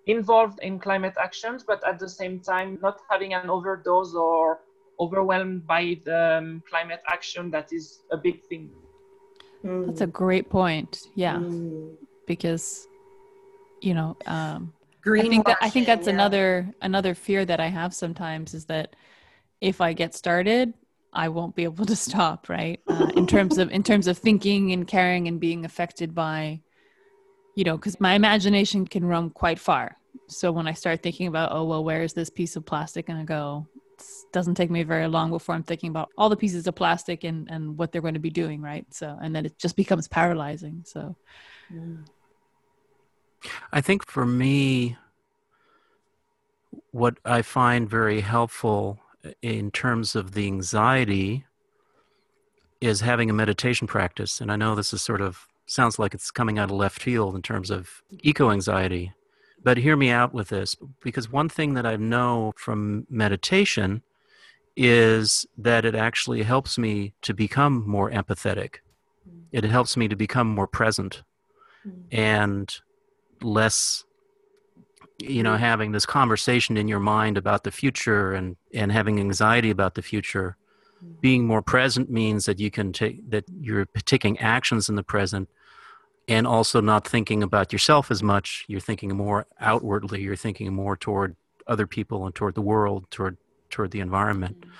involved 0.07 0.59
in 0.61 0.79
climate 0.79 1.15
actions, 1.21 1.63
but 1.63 1.87
at 1.87 1.99
the 1.99 2.09
same 2.09 2.41
time 2.41 2.79
not 2.83 3.01
having 3.11 3.35
an 3.35 3.51
overdose 3.51 4.15
or 4.15 4.61
overwhelmed 4.99 5.67
by 5.67 6.01
the 6.05 6.39
um, 6.39 6.63
climate 6.69 7.03
action 7.09 7.51
that 7.51 7.69
is 7.73 8.01
a 8.11 8.17
big 8.17 8.43
thing. 8.49 8.71
Mm. 9.63 9.87
That's 9.87 10.01
a 10.01 10.07
great 10.07 10.49
point. 10.49 11.09
Yeah, 11.15 11.37
mm. 11.37 11.95
because 12.27 12.89
you 13.83 13.93
know, 13.93 14.17
um, 14.27 14.73
Green 15.03 15.27
I 15.27 15.29
think 15.29 15.47
that 15.47 15.59
I 15.61 15.71
think 15.71 15.87
that's 15.87 16.07
yeah. 16.07 16.15
another 16.15 16.75
another 16.81 17.15
fear 17.15 17.45
that 17.45 17.61
I 17.61 17.69
have 17.69 17.93
sometimes 17.93 18.55
is 18.55 18.65
that 18.67 18.97
if 19.61 19.81
I 19.81 19.93
get 19.93 20.15
started, 20.15 20.73
I 21.13 21.29
won't 21.29 21.55
be 21.55 21.65
able 21.65 21.87
to 21.87 21.97
stop, 21.97 22.49
right? 22.49 22.81
Uh, 22.89 23.11
in 23.17 23.27
terms 23.27 23.59
of 23.59 23.71
in 23.71 23.83
terms 23.83 24.07
of 24.07 24.19
thinking 24.19 24.73
and 24.73 24.87
caring 24.87 25.29
and 25.29 25.41
being 25.41 25.65
affected 25.65 26.15
by, 26.15 26.61
you 27.55 27.65
know, 27.65 27.77
because 27.77 28.01
my 28.01 28.15
imagination 28.15 28.87
can 28.87 29.05
roam 29.05 29.31
quite 29.31 29.59
far. 29.59 29.97
So 30.29 30.53
when 30.53 30.69
I 30.69 30.73
start 30.73 31.03
thinking 31.03 31.27
about, 31.27 31.53
oh 31.53 31.65
well, 31.65 31.85
where 31.85 32.03
is 32.03 32.13
this 32.13 32.31
piece 32.31 32.57
of 32.57 32.67
plastic 32.67 33.07
going 33.07 33.19
to 33.19 33.25
go? 33.25 33.67
It 33.99 34.05
doesn't 34.33 34.55
take 34.55 34.71
me 34.71 34.83
very 34.83 35.09
long 35.09 35.31
before 35.31 35.55
I'm 35.55 35.63
thinking 35.63 35.91
about 35.91 36.11
all 36.17 36.29
the 36.29 36.37
pieces 36.37 36.67
of 36.67 36.75
plastic 36.75 37.25
and 37.25 37.49
and 37.51 37.79
what 37.79 37.91
they're 37.91 38.03
going 38.03 38.15
to 38.15 38.21
be 38.21 38.31
doing, 38.31 38.61
right? 38.61 38.87
So 38.91 39.19
and 39.21 39.35
then 39.35 39.47
it 39.47 39.59
just 39.59 39.77
becomes 39.77 40.09
paralyzing. 40.09 40.85
So. 40.87 41.17
I 43.73 43.81
think 43.81 44.05
for 44.07 44.27
me, 44.27 44.97
what 46.91 47.19
I 47.25 47.43
find 47.43 47.89
very 47.89 48.21
helpful 48.21 48.99
in 49.43 49.71
terms 49.71 50.15
of 50.15 50.33
the 50.33 50.47
anxiety 50.47 51.45
is 52.81 53.01
having 53.01 53.29
a 53.31 53.35
meditation 53.35 53.87
practice. 53.87 54.41
And 54.41 54.53
I 54.53 54.57
know 54.57 54.75
this 54.75 54.93
is 54.93 55.03
sort 55.03 55.21
of 55.21 55.47
sounds 55.67 55.99
like 55.99 56.15
it's 56.15 56.31
coming 56.31 56.59
out 56.59 56.71
of 56.71 56.77
left 56.77 57.03
field 57.03 57.35
in 57.35 57.43
terms 57.43 57.71
of 57.71 58.03
eco 58.23 58.51
anxiety. 58.51 59.13
But 59.63 59.77
hear 59.79 59.97
me 59.97 60.11
out 60.11 60.33
with 60.33 60.49
this 60.49 60.77
because 61.03 61.31
one 61.31 61.49
thing 61.49 61.75
that 61.75 61.85
I 61.85 61.97
know 61.97 62.53
from 62.57 63.07
meditation 63.11 64.03
is 64.77 65.45
that 65.57 65.85
it 65.85 65.97
actually 65.97 66.45
helps 66.45 66.79
me 66.79 67.13
to 67.23 67.35
become 67.35 67.87
more 67.87 68.11
empathetic. 68.11 68.77
Mm. 69.29 69.43
It 69.51 69.65
helps 69.65 69.97
me 69.97 70.07
to 70.07 70.15
become 70.15 70.47
more 70.47 70.69
present 70.69 71.23
mm. 71.85 72.05
and 72.13 72.73
less 73.43 74.05
you 75.19 75.43
know 75.43 75.57
having 75.57 75.93
this 75.93 76.07
conversation 76.07 76.77
in 76.77 76.89
your 76.89 77.01
mind 77.01 77.37
about 77.37 77.65
the 77.65 77.71
future 77.71 78.33
and 78.33 78.57
and 78.73 78.93
having 78.93 79.19
anxiety 79.19 79.71
about 79.71 79.95
the 79.95 80.03
future 80.03 80.57
mm-hmm. 81.05 81.15
being 81.21 81.47
more 81.47 81.63
present 81.63 82.09
means 82.09 82.47
that 82.47 82.61
you 82.61 82.71
can 82.71 82.93
take 82.93 83.29
that 83.29 83.45
you're 83.61 83.87
taking 84.05 84.39
actions 84.39 84.89
in 84.89 84.95
the 84.95 85.03
present 85.03 85.49
and 86.29 86.47
also 86.47 86.81
not 86.81 87.07
thinking 87.07 87.43
about 87.43 87.73
yourself 87.73 88.11
as 88.11 88.23
much 88.23 88.65
you're 88.69 88.81
thinking 88.81 89.17
more 89.17 89.47
outwardly 89.61 90.23
you're 90.23 90.37
thinking 90.37 90.73
more 90.73 90.97
toward 90.97 91.35
other 91.67 91.87
people 91.87 92.25
and 92.25 92.35
toward 92.35 92.55
the 92.55 92.63
world 92.63 93.11
toward 93.11 93.37
toward 93.71 93.91
the 93.91 94.01
environment 94.01 94.61
mm-hmm. 94.61 94.71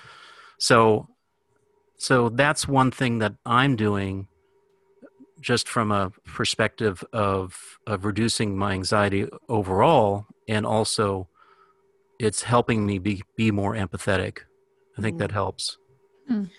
so 0.57 1.09
so 1.97 2.29
that's 2.29 2.65
one 2.65 2.91
thing 2.91 3.19
that 3.19 3.33
i'm 3.45 3.75
doing 3.75 4.28
just 5.39 5.67
from 5.67 5.91
a 5.91 6.11
perspective 6.25 7.03
of 7.13 7.79
of 7.87 8.05
reducing 8.05 8.57
my 8.57 8.73
anxiety 8.73 9.27
overall 9.47 10.25
and 10.47 10.65
also 10.65 11.27
it's 12.19 12.43
helping 12.43 12.85
me 12.85 12.99
be 12.99 13.23
be 13.35 13.51
more 13.51 13.73
empathetic 13.73 14.39
i 14.97 15.01
think 15.01 15.15
mm. 15.15 15.19
that 15.19 15.31
helps 15.31 15.77
mm. 16.29 16.49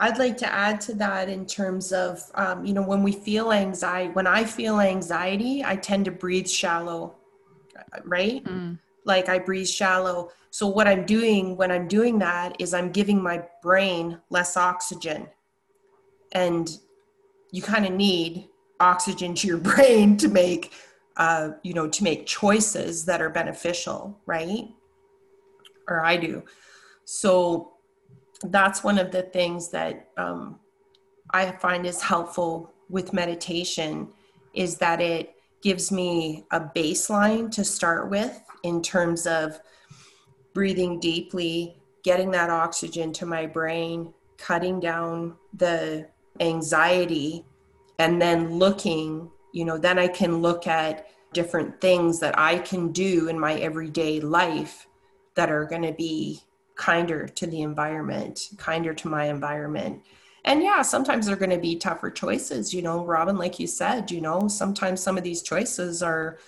i'd 0.00 0.18
like 0.18 0.36
to 0.36 0.52
add 0.52 0.80
to 0.80 0.94
that 0.94 1.28
in 1.28 1.44
terms 1.46 1.92
of 1.92 2.20
um, 2.34 2.64
you 2.64 2.72
know 2.72 2.82
when 2.82 3.02
we 3.02 3.12
feel 3.12 3.52
anxiety 3.52 4.10
when 4.12 4.26
i 4.26 4.44
feel 4.44 4.80
anxiety 4.80 5.64
i 5.64 5.74
tend 5.74 6.04
to 6.04 6.10
breathe 6.10 6.48
shallow 6.48 7.14
right 8.04 8.44
mm. 8.44 8.78
like 9.04 9.28
i 9.28 9.38
breathe 9.38 9.66
shallow 9.66 10.30
so 10.50 10.66
what 10.66 10.86
i'm 10.86 11.04
doing 11.04 11.56
when 11.56 11.72
i'm 11.72 11.88
doing 11.88 12.18
that 12.18 12.54
is 12.60 12.72
i'm 12.72 12.92
giving 12.92 13.20
my 13.20 13.42
brain 13.62 14.18
less 14.30 14.56
oxygen 14.56 15.26
and 16.32 16.78
you 17.52 17.62
kind 17.62 17.86
of 17.86 17.92
need 17.92 18.48
oxygen 18.80 19.34
to 19.34 19.46
your 19.46 19.58
brain 19.70 20.16
to 20.16 20.28
make 20.28 20.72
uh, 21.18 21.50
you 21.62 21.74
know 21.74 21.88
to 21.88 22.02
make 22.02 22.26
choices 22.26 23.04
that 23.04 23.22
are 23.22 23.30
beneficial 23.30 24.18
right? 24.26 24.68
Or 25.88 26.04
i 26.04 26.16
do. 26.16 26.42
So 27.04 27.74
that's 28.44 28.82
one 28.82 28.98
of 28.98 29.12
the 29.12 29.22
things 29.22 29.68
that 29.68 30.08
um, 30.16 30.58
i 31.30 31.50
find 31.52 31.86
is 31.86 32.02
helpful 32.02 32.72
with 32.88 33.12
meditation 33.12 34.08
is 34.54 34.76
that 34.78 35.00
it 35.00 35.34
gives 35.62 35.92
me 35.92 36.44
a 36.50 36.60
baseline 36.60 37.50
to 37.50 37.64
start 37.64 38.10
with 38.10 38.42
in 38.64 38.82
terms 38.82 39.26
of 39.26 39.60
breathing 40.52 40.98
deeply 40.98 41.76
getting 42.02 42.30
that 42.32 42.50
oxygen 42.50 43.12
to 43.12 43.24
my 43.24 43.46
brain 43.46 44.12
cutting 44.36 44.80
down 44.80 45.36
the 45.54 46.06
anxiety 46.40 47.44
and 47.98 48.20
then 48.20 48.58
looking 48.58 49.30
you 49.52 49.64
know 49.64 49.78
then 49.78 49.98
i 49.98 50.08
can 50.08 50.40
look 50.40 50.66
at 50.66 51.06
different 51.32 51.80
things 51.80 52.18
that 52.20 52.38
i 52.38 52.58
can 52.58 52.90
do 52.92 53.28
in 53.28 53.38
my 53.38 53.54
everyday 53.54 54.20
life 54.20 54.86
that 55.34 55.50
are 55.50 55.64
going 55.64 55.82
to 55.82 55.92
be 55.92 56.40
kinder 56.74 57.26
to 57.26 57.46
the 57.46 57.60
environment 57.60 58.48
kinder 58.56 58.94
to 58.94 59.08
my 59.08 59.26
environment. 59.26 60.02
And 60.44 60.62
yeah 60.62 60.82
sometimes 60.82 61.26
they're 61.26 61.36
going 61.36 61.50
to 61.50 61.58
be 61.58 61.76
tougher 61.76 62.10
choices 62.10 62.74
you 62.74 62.82
know 62.82 63.04
robin 63.04 63.36
like 63.36 63.60
you 63.60 63.68
said 63.68 64.10
you 64.10 64.20
know 64.20 64.48
sometimes 64.48 65.00
some 65.00 65.16
of 65.16 65.22
these 65.22 65.42
choices 65.42 66.02
are 66.02 66.38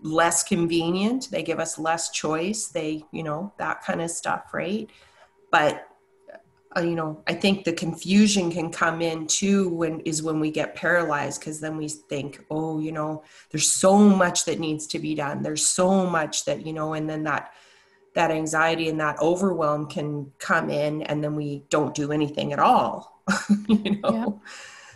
less 0.00 0.42
convenient 0.42 1.28
they 1.30 1.42
give 1.42 1.60
us 1.60 1.78
less 1.78 2.10
choice 2.10 2.68
they 2.68 3.04
you 3.12 3.22
know 3.22 3.52
that 3.58 3.82
kind 3.84 4.00
of 4.00 4.10
stuff 4.10 4.54
right? 4.54 4.88
But 5.50 5.86
uh, 6.76 6.80
you 6.80 6.94
know 6.94 7.22
i 7.26 7.34
think 7.34 7.64
the 7.64 7.72
confusion 7.72 8.50
can 8.50 8.70
come 8.70 9.02
in 9.02 9.26
too 9.26 9.68
when 9.70 10.00
is 10.00 10.22
when 10.22 10.40
we 10.40 10.50
get 10.50 10.74
paralyzed 10.74 11.40
because 11.40 11.60
then 11.60 11.76
we 11.76 11.88
think 11.88 12.44
oh 12.50 12.78
you 12.78 12.92
know 12.92 13.22
there's 13.50 13.72
so 13.72 13.98
much 13.98 14.44
that 14.44 14.58
needs 14.58 14.86
to 14.86 14.98
be 14.98 15.14
done 15.14 15.42
there's 15.42 15.66
so 15.66 16.06
much 16.06 16.44
that 16.44 16.66
you 16.66 16.72
know 16.72 16.94
and 16.94 17.08
then 17.08 17.22
that 17.22 17.52
that 18.14 18.30
anxiety 18.30 18.88
and 18.88 19.00
that 19.00 19.18
overwhelm 19.20 19.86
can 19.86 20.30
come 20.38 20.68
in 20.68 21.02
and 21.02 21.24
then 21.24 21.34
we 21.34 21.64
don't 21.70 21.94
do 21.94 22.12
anything 22.12 22.52
at 22.52 22.58
all 22.58 23.22
you 23.68 24.00
know 24.02 24.40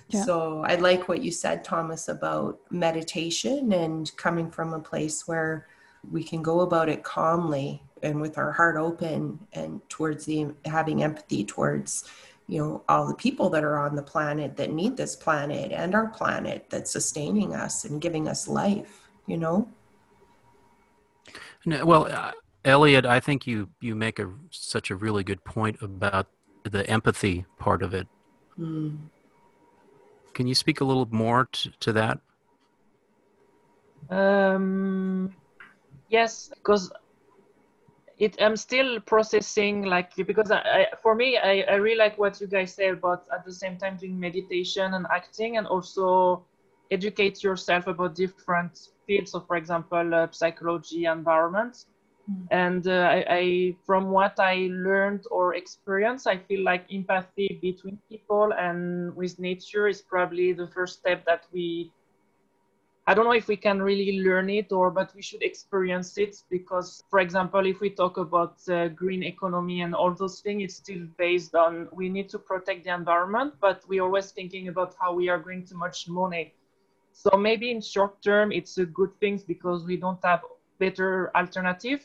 yeah. 0.08 0.18
Yeah. 0.18 0.24
so 0.24 0.62
i 0.66 0.76
like 0.76 1.08
what 1.08 1.22
you 1.22 1.30
said 1.30 1.64
thomas 1.64 2.08
about 2.08 2.60
meditation 2.70 3.72
and 3.72 4.14
coming 4.16 4.50
from 4.50 4.72
a 4.72 4.80
place 4.80 5.26
where 5.26 5.66
we 6.10 6.22
can 6.22 6.42
go 6.42 6.60
about 6.60 6.88
it 6.88 7.02
calmly 7.02 7.82
and 8.02 8.20
with 8.20 8.38
our 8.38 8.52
heart 8.52 8.76
open 8.76 9.38
and 9.52 9.80
towards 9.88 10.26
the 10.26 10.48
having 10.64 11.02
empathy 11.02 11.44
towards 11.44 12.04
you 12.48 12.58
know 12.58 12.84
all 12.88 13.06
the 13.06 13.14
people 13.14 13.50
that 13.50 13.64
are 13.64 13.78
on 13.78 13.96
the 13.96 14.02
planet 14.02 14.56
that 14.56 14.70
need 14.72 14.96
this 14.96 15.16
planet 15.16 15.72
and 15.72 15.94
our 15.94 16.08
planet 16.08 16.66
that's 16.70 16.90
sustaining 16.90 17.54
us 17.54 17.84
and 17.84 18.00
giving 18.00 18.28
us 18.28 18.46
life 18.46 19.08
you 19.26 19.36
know? 19.36 19.68
Well 21.66 22.06
uh, 22.10 22.32
elliot 22.64 23.06
i 23.06 23.20
think 23.20 23.46
you 23.46 23.68
you 23.80 23.94
make 23.94 24.18
a 24.18 24.32
such 24.50 24.90
a 24.90 24.96
really 24.96 25.24
good 25.24 25.42
point 25.44 25.76
about 25.80 26.26
the 26.64 26.88
empathy 26.90 27.44
part 27.58 27.82
of 27.82 27.94
it. 27.94 28.08
Mm. 28.58 28.96
can 30.34 30.46
you 30.46 30.54
speak 30.54 30.80
a 30.80 30.84
little 30.84 31.06
more 31.10 31.48
t- 31.52 31.72
to 31.80 31.92
that? 31.92 32.18
Um 34.10 35.32
yes 36.08 36.50
because 36.54 36.92
it 38.18 38.40
i'm 38.40 38.56
still 38.56 38.98
processing 39.00 39.82
like 39.82 40.14
because 40.16 40.50
I, 40.50 40.58
I, 40.58 40.86
for 41.02 41.14
me 41.14 41.36
I, 41.36 41.64
I 41.68 41.74
really 41.74 41.98
like 41.98 42.18
what 42.18 42.40
you 42.40 42.46
guys 42.46 42.72
say 42.74 42.88
about 42.88 43.24
at 43.32 43.44
the 43.44 43.52
same 43.52 43.76
time 43.76 43.96
doing 43.96 44.18
meditation 44.18 44.94
and 44.94 45.06
acting 45.12 45.58
and 45.58 45.66
also 45.66 46.44
educate 46.90 47.42
yourself 47.42 47.86
about 47.86 48.14
different 48.14 48.88
fields 49.06 49.32
so 49.32 49.40
for 49.40 49.56
example 49.56 50.14
uh, 50.14 50.28
psychology 50.30 51.04
environment 51.04 51.84
mm. 52.30 52.46
and 52.50 52.86
uh, 52.88 53.08
I, 53.10 53.24
I 53.28 53.76
from 53.84 54.10
what 54.10 54.38
i 54.38 54.68
learned 54.70 55.24
or 55.30 55.54
experienced 55.54 56.26
i 56.26 56.38
feel 56.38 56.64
like 56.64 56.86
empathy 56.90 57.58
between 57.60 57.98
people 58.08 58.52
and 58.58 59.14
with 59.14 59.38
nature 59.38 59.88
is 59.88 60.00
probably 60.00 60.54
the 60.54 60.68
first 60.68 61.00
step 61.00 61.26
that 61.26 61.44
we 61.52 61.92
I 63.08 63.14
don't 63.14 63.24
know 63.24 63.32
if 63.32 63.46
we 63.46 63.56
can 63.56 63.80
really 63.80 64.20
learn 64.20 64.50
it 64.50 64.72
or, 64.72 64.90
but 64.90 65.14
we 65.14 65.22
should 65.22 65.42
experience 65.42 66.18
it 66.18 66.42
because, 66.50 67.04
for 67.08 67.20
example, 67.20 67.64
if 67.64 67.80
we 67.80 67.88
talk 67.88 68.16
about 68.16 68.56
uh, 68.68 68.88
green 68.88 69.22
economy 69.22 69.82
and 69.82 69.94
all 69.94 70.12
those 70.12 70.40
things, 70.40 70.64
it's 70.64 70.74
still 70.74 71.06
based 71.16 71.54
on 71.54 71.88
we 71.92 72.08
need 72.08 72.28
to 72.30 72.38
protect 72.38 72.82
the 72.82 72.92
environment, 72.92 73.54
but 73.60 73.80
we're 73.86 74.02
always 74.02 74.32
thinking 74.32 74.66
about 74.66 74.96
how 75.00 75.14
we 75.14 75.28
are 75.28 75.38
going 75.38 75.64
to 75.66 75.76
much 75.76 76.08
money. 76.08 76.52
So 77.12 77.36
maybe 77.36 77.70
in 77.70 77.80
short 77.80 78.20
term, 78.22 78.50
it's 78.50 78.76
a 78.78 78.86
good 78.86 79.16
thing 79.20 79.40
because 79.46 79.84
we 79.84 79.96
don't 79.96 80.22
have 80.24 80.40
better 80.80 81.30
alternative. 81.36 82.04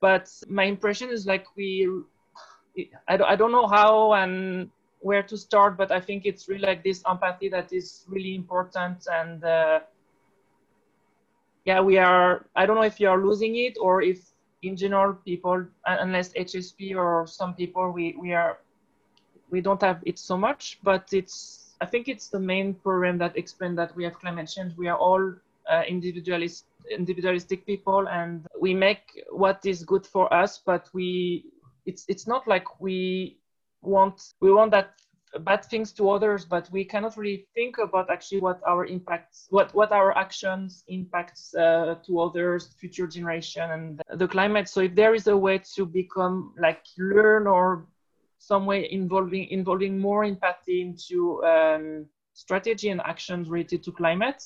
But 0.00 0.32
my 0.48 0.64
impression 0.64 1.10
is 1.10 1.26
like 1.26 1.44
we, 1.54 1.86
I 3.08 3.18
don't, 3.18 3.52
know 3.52 3.66
how 3.66 4.14
and 4.14 4.70
where 5.00 5.22
to 5.22 5.36
start, 5.36 5.76
but 5.76 5.92
I 5.92 6.00
think 6.00 6.24
it's 6.24 6.48
really 6.48 6.66
like 6.66 6.82
this 6.82 7.02
empathy 7.06 7.50
that 7.50 7.74
is 7.74 8.06
really 8.08 8.34
important 8.34 9.06
and. 9.12 9.44
Uh, 9.44 9.80
yeah, 11.64 11.80
we 11.80 11.98
are, 11.98 12.46
I 12.54 12.66
don't 12.66 12.76
know 12.76 12.82
if 12.82 13.00
you 13.00 13.08
are 13.08 13.18
losing 13.18 13.56
it 13.56 13.76
or 13.80 14.02
if 14.02 14.32
in 14.62 14.76
general 14.76 15.14
people, 15.14 15.64
unless 15.86 16.32
HSP 16.32 16.96
or 16.96 17.26
some 17.26 17.54
people, 17.54 17.90
we, 17.90 18.16
we 18.20 18.32
are, 18.32 18.58
we 19.50 19.60
don't 19.60 19.80
have 19.82 20.02
it 20.04 20.18
so 20.18 20.36
much, 20.36 20.78
but 20.82 21.12
it's, 21.12 21.74
I 21.80 21.86
think 21.86 22.08
it's 22.08 22.28
the 22.28 22.40
main 22.40 22.74
problem 22.74 23.18
that 23.18 23.36
explains 23.36 23.76
that 23.76 23.94
we 23.96 24.04
have 24.04 24.14
climate 24.18 24.50
change. 24.54 24.76
We 24.76 24.88
are 24.88 24.96
all 24.96 25.34
uh, 25.70 25.82
individualist, 25.88 26.66
individualistic 26.90 27.66
people 27.66 28.08
and 28.08 28.46
we 28.60 28.74
make 28.74 29.24
what 29.30 29.64
is 29.64 29.84
good 29.84 30.06
for 30.06 30.32
us, 30.32 30.60
but 30.64 30.88
we, 30.92 31.46
it's, 31.86 32.04
it's 32.08 32.26
not 32.26 32.46
like 32.46 32.80
we 32.80 33.38
want, 33.82 34.34
we 34.40 34.52
want 34.52 34.70
that 34.72 34.94
bad 35.40 35.64
things 35.64 35.92
to 35.92 36.10
others, 36.10 36.44
but 36.44 36.70
we 36.70 36.84
cannot 36.84 37.16
really 37.16 37.46
think 37.54 37.78
about 37.78 38.10
actually 38.10 38.40
what 38.40 38.60
our 38.66 38.86
impacts, 38.86 39.46
what 39.50 39.74
what 39.74 39.92
our 39.92 40.16
actions 40.16 40.84
impacts 40.88 41.54
uh, 41.54 41.96
to 42.06 42.20
others, 42.20 42.74
future 42.80 43.06
generation, 43.06 43.70
and 43.70 44.02
the 44.18 44.28
climate. 44.28 44.68
So 44.68 44.80
if 44.80 44.94
there 44.94 45.14
is 45.14 45.26
a 45.26 45.36
way 45.36 45.58
to 45.74 45.86
become 45.86 46.54
like 46.58 46.84
learn 46.98 47.46
or 47.46 47.86
some 48.38 48.66
way 48.66 48.90
involving 48.90 49.48
involving 49.48 49.98
more 49.98 50.24
empathy 50.24 50.82
into 50.82 51.42
um, 51.44 52.06
strategy 52.34 52.90
and 52.90 53.00
actions 53.00 53.48
related 53.48 53.82
to 53.84 53.92
climate, 53.92 54.42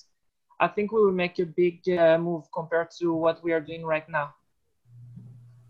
I 0.60 0.68
think 0.68 0.92
we 0.92 1.02
will 1.04 1.12
make 1.12 1.38
a 1.38 1.46
big 1.46 1.88
uh, 1.88 2.18
move 2.18 2.44
compared 2.52 2.90
to 3.00 3.12
what 3.12 3.42
we 3.42 3.52
are 3.52 3.60
doing 3.60 3.84
right 3.84 4.08
now. 4.08 4.34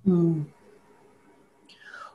Hmm. 0.04 0.42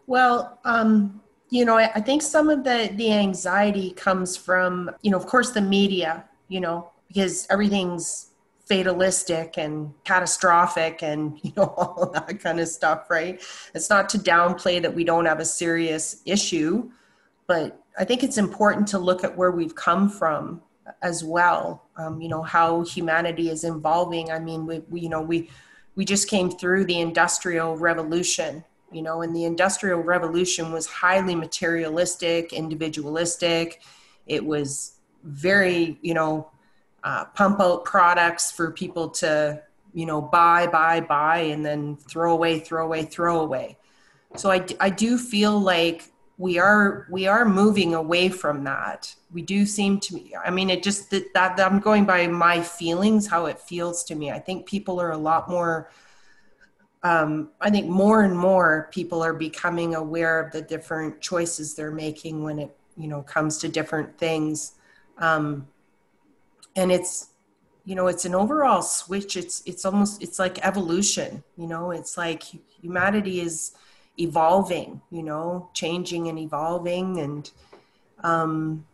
Well, 0.05 0.59
um, 0.65 1.22
you 1.53 1.65
know, 1.65 1.77
I 1.77 2.01
think 2.01 2.23
some 2.23 2.49
of 2.49 2.63
the 2.63 2.91
the 2.95 3.13
anxiety 3.13 3.91
comes 3.91 4.35
from, 4.35 4.89
you 5.03 5.11
know, 5.11 5.17
of 5.17 5.27
course 5.27 5.51
the 5.51 5.61
media, 5.61 6.25
you 6.47 6.59
know, 6.59 6.89
because 7.07 7.45
everything's 7.51 8.31
fatalistic 8.65 9.55
and 9.57 9.93
catastrophic 10.03 11.03
and 11.03 11.39
you 11.43 11.51
know 11.55 11.65
all 11.77 12.09
that 12.11 12.39
kind 12.39 12.59
of 12.59 12.67
stuff 12.67 13.07
right? 13.09 13.39
It's 13.75 13.89
not 13.89 14.09
to 14.09 14.17
downplay 14.17 14.81
that 14.81 14.95
we 14.95 15.03
don't 15.03 15.25
have 15.25 15.39
a 15.39 15.45
serious 15.45 16.21
issue 16.25 16.89
but 17.45 17.77
i 17.99 18.05
think 18.05 18.23
it's 18.23 18.37
important 18.37 18.87
to 18.87 18.97
look 18.97 19.25
at 19.25 19.35
where 19.35 19.51
we've 19.51 19.75
come 19.75 20.09
from 20.09 20.61
as 21.01 21.23
well. 21.23 21.83
Um, 21.97 22.21
you 22.21 22.29
know 22.29 22.41
how 22.41 22.83
humanity 22.83 23.49
is 23.49 23.63
evolving. 23.63 24.31
I 24.31 24.39
mean 24.39 24.65
we, 24.65 24.79
we 24.89 25.01
you 25.01 25.09
know 25.09 25.21
we 25.21 25.49
we 25.95 26.05
just 26.05 26.29
came 26.29 26.49
through 26.49 26.85
the 26.85 26.99
industrial 26.99 27.77
revolution 27.77 28.63
you 28.93 29.01
know 29.01 29.21
and 29.21 29.35
the 29.35 29.45
industrial 29.45 30.01
revolution 30.01 30.71
was 30.71 30.85
highly 30.87 31.35
materialistic 31.35 32.53
individualistic. 32.53 33.81
It 34.25 34.45
was 34.45 34.93
very 35.23 35.97
you 36.01 36.13
know 36.13 36.49
uh, 37.03 37.25
pump 37.25 37.59
out 37.59 37.85
products 37.85 38.51
for 38.51 38.71
people 38.71 39.09
to 39.09 39.61
you 39.93 40.05
know 40.05 40.21
buy 40.21 40.67
buy 40.67 41.01
buy 41.01 41.39
and 41.39 41.65
then 41.65 41.97
throw 41.97 42.33
away 42.33 42.59
throw 42.59 42.85
away 42.85 43.03
throw 43.03 43.41
away. 43.41 43.77
So 44.35 44.49
i, 44.49 44.65
I 44.79 44.89
do 44.89 45.17
feel 45.17 45.59
like 45.59 46.11
we 46.37 46.57
are 46.57 47.07
we 47.09 47.27
are 47.27 47.45
moving 47.45 47.93
away 47.93 48.29
from 48.29 48.63
that. 48.63 49.13
We 49.31 49.41
do 49.41 49.65
seem 49.65 49.99
to 50.01 50.19
i 50.43 50.49
mean 50.49 50.69
it 50.69 50.83
just 50.83 51.09
that, 51.11 51.33
that 51.33 51.59
i'm 51.59 51.79
going 51.79 52.05
by 52.05 52.27
my 52.27 52.61
feelings 52.61 53.27
how 53.27 53.45
it 53.45 53.59
feels 53.59 54.03
to 54.05 54.15
me. 54.15 54.31
I 54.31 54.39
think 54.39 54.65
people 54.65 54.99
are 54.99 55.11
a 55.11 55.17
lot 55.17 55.49
more 55.49 55.89
um, 57.03 57.49
I 57.59 57.69
think 57.69 57.89
more 57.89 58.21
and 58.21 58.37
more 58.37 58.87
people 58.91 59.21
are 59.21 59.33
becoming 59.33 59.95
aware 59.95 60.39
of 60.39 60.51
the 60.53 60.61
different 60.61 61.19
choices 61.19 61.75
they're 61.75 61.91
making 61.91 62.43
when 62.43 62.59
it 62.59 62.75
you 62.95 63.07
know 63.07 63.21
comes 63.21 63.57
to 63.59 63.67
different 63.67 64.17
things, 64.17 64.73
um, 65.17 65.67
and 66.77 66.91
it's 66.91 67.29
you 67.83 67.95
know 67.95 68.07
it's 68.07 68.23
an 68.23 68.33
overall 68.33 68.81
switch. 68.81 69.35
It's 69.35 69.61
it's 69.65 69.83
almost 69.83 70.23
it's 70.23 70.39
like 70.39 70.65
evolution. 70.65 71.43
You 71.57 71.67
know, 71.67 71.91
it's 71.91 72.17
like 72.17 72.43
humanity 72.81 73.41
is 73.41 73.73
evolving. 74.17 75.01
You 75.11 75.23
know, 75.23 75.69
changing 75.73 76.29
and 76.29 76.39
evolving, 76.39 77.19
and 77.19 77.51
um, 78.23 78.85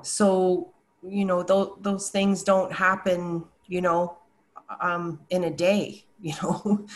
so 0.00 0.72
you 1.06 1.26
know 1.26 1.42
th- 1.42 1.76
those 1.82 2.08
things 2.08 2.42
don't 2.42 2.72
happen. 2.72 3.44
You 3.66 3.82
know, 3.82 4.16
um, 4.80 5.20
in 5.28 5.44
a 5.44 5.50
day 5.50 6.06
you 6.26 6.34
know? 6.42 6.86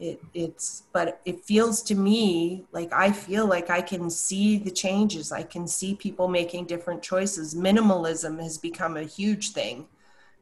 It 0.00 0.20
it's 0.34 0.82
but 0.92 1.20
it 1.24 1.44
feels 1.44 1.80
to 1.82 1.94
me 1.94 2.64
like 2.72 2.92
i 2.92 3.12
feel 3.12 3.46
like 3.46 3.70
i 3.70 3.80
can 3.80 4.10
see 4.10 4.58
the 4.58 4.70
changes. 4.72 5.30
I 5.30 5.44
can 5.44 5.68
see 5.68 5.94
people 5.94 6.26
making 6.26 6.66
different 6.66 7.00
choices. 7.00 7.54
Minimalism 7.54 8.42
has 8.42 8.58
become 8.58 8.96
a 8.96 9.04
huge 9.04 9.52
thing. 9.52 9.86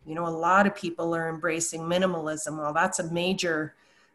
You 0.07 0.15
know 0.15 0.27
a 0.27 0.31
lot 0.49 0.67
of 0.67 0.75
people 0.75 1.15
are 1.15 1.29
embracing 1.29 1.83
minimalism. 1.83 2.57
Well 2.57 2.73
that's 2.73 2.99
a 2.99 3.13
major 3.13 3.75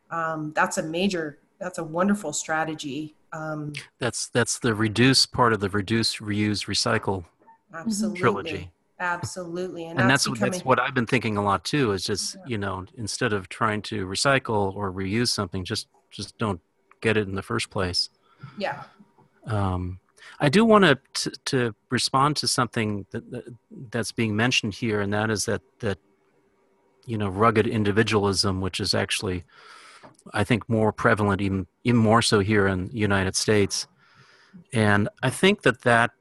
um, 0.10 0.53
that's 0.56 0.80
a 0.80 0.84
major 0.84 1.38
that's 1.60 1.77
a 1.77 1.84
wonderful 1.84 2.34
strategy 2.34 3.15
um, 3.34 3.73
that's 3.99 4.30
that's 4.30 4.60
the 4.60 4.73
reduce 4.73 5.25
part 5.25 5.53
of 5.53 5.60
the 5.60 5.69
reduce 5.69 6.17
reuse 6.17 6.65
recycle 6.65 7.25
absolutely. 7.73 8.19
trilogy 8.19 8.71
Absolutely, 8.99 9.86
and, 9.86 9.99
and 9.99 10.10
that's, 10.10 10.25
that's, 10.25 10.33
becoming... 10.33 10.51
that's 10.51 10.65
what 10.65 10.79
I've 10.79 10.93
been 10.93 11.05
thinking 11.05 11.38
a 11.38 11.43
lot 11.43 11.63
too. 11.63 11.91
Is 11.91 12.03
just 12.03 12.36
yeah. 12.36 12.41
you 12.47 12.57
know 12.57 12.86
instead 12.97 13.31
of 13.33 13.47
trying 13.49 13.81
to 13.83 14.07
recycle 14.07 14.75
or 14.75 14.91
reuse 14.91 15.29
something, 15.29 15.63
just 15.63 15.88
just 16.10 16.38
don't 16.38 16.60
get 17.01 17.17
it 17.17 17.27
in 17.27 17.36
the 17.36 17.43
first 17.43 17.69
place. 17.69 18.10
Yeah. 18.57 18.83
Um, 19.45 19.99
I 20.39 20.49
do 20.49 20.65
want 20.65 20.83
to 20.86 21.31
to 21.45 21.75
respond 21.89 22.38
to 22.38 22.47
something 22.47 23.05
that, 23.12 23.29
that 23.31 23.43
that's 23.91 24.12
being 24.12 24.36
mentioned 24.36 24.73
here, 24.73 25.01
and 25.01 25.13
that 25.13 25.29
is 25.29 25.45
that 25.45 25.62
that 25.79 25.99
you 27.05 27.17
know 27.17 27.29
rugged 27.29 27.67
individualism, 27.67 28.62
which 28.62 28.79
is 28.79 28.93
actually 28.93 29.43
I 30.33 30.43
think 30.43 30.67
more 30.67 30.91
prevalent, 30.91 31.41
even 31.41 31.67
even 31.83 31.99
more 31.99 32.21
so 32.21 32.39
here 32.39 32.67
in 32.67 32.88
the 32.88 32.97
United 32.97 33.36
States. 33.36 33.88
And 34.73 35.07
I 35.23 35.29
think 35.29 35.62
that 35.62 35.81
that 35.81 35.83
that 35.83 36.12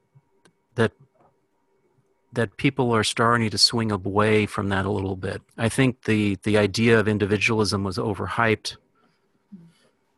that 2.33 2.57
people 2.57 2.91
are 2.93 3.03
starting 3.03 3.49
to 3.49 3.57
swing 3.57 3.91
away 3.91 4.45
from 4.45 4.69
that 4.69 4.85
a 4.85 4.91
little 4.91 5.15
bit. 5.15 5.41
I 5.57 5.69
think 5.69 6.03
the 6.03 6.37
the 6.43 6.57
idea 6.57 6.99
of 6.99 7.07
individualism 7.07 7.83
was 7.83 7.97
overhyped, 7.97 8.75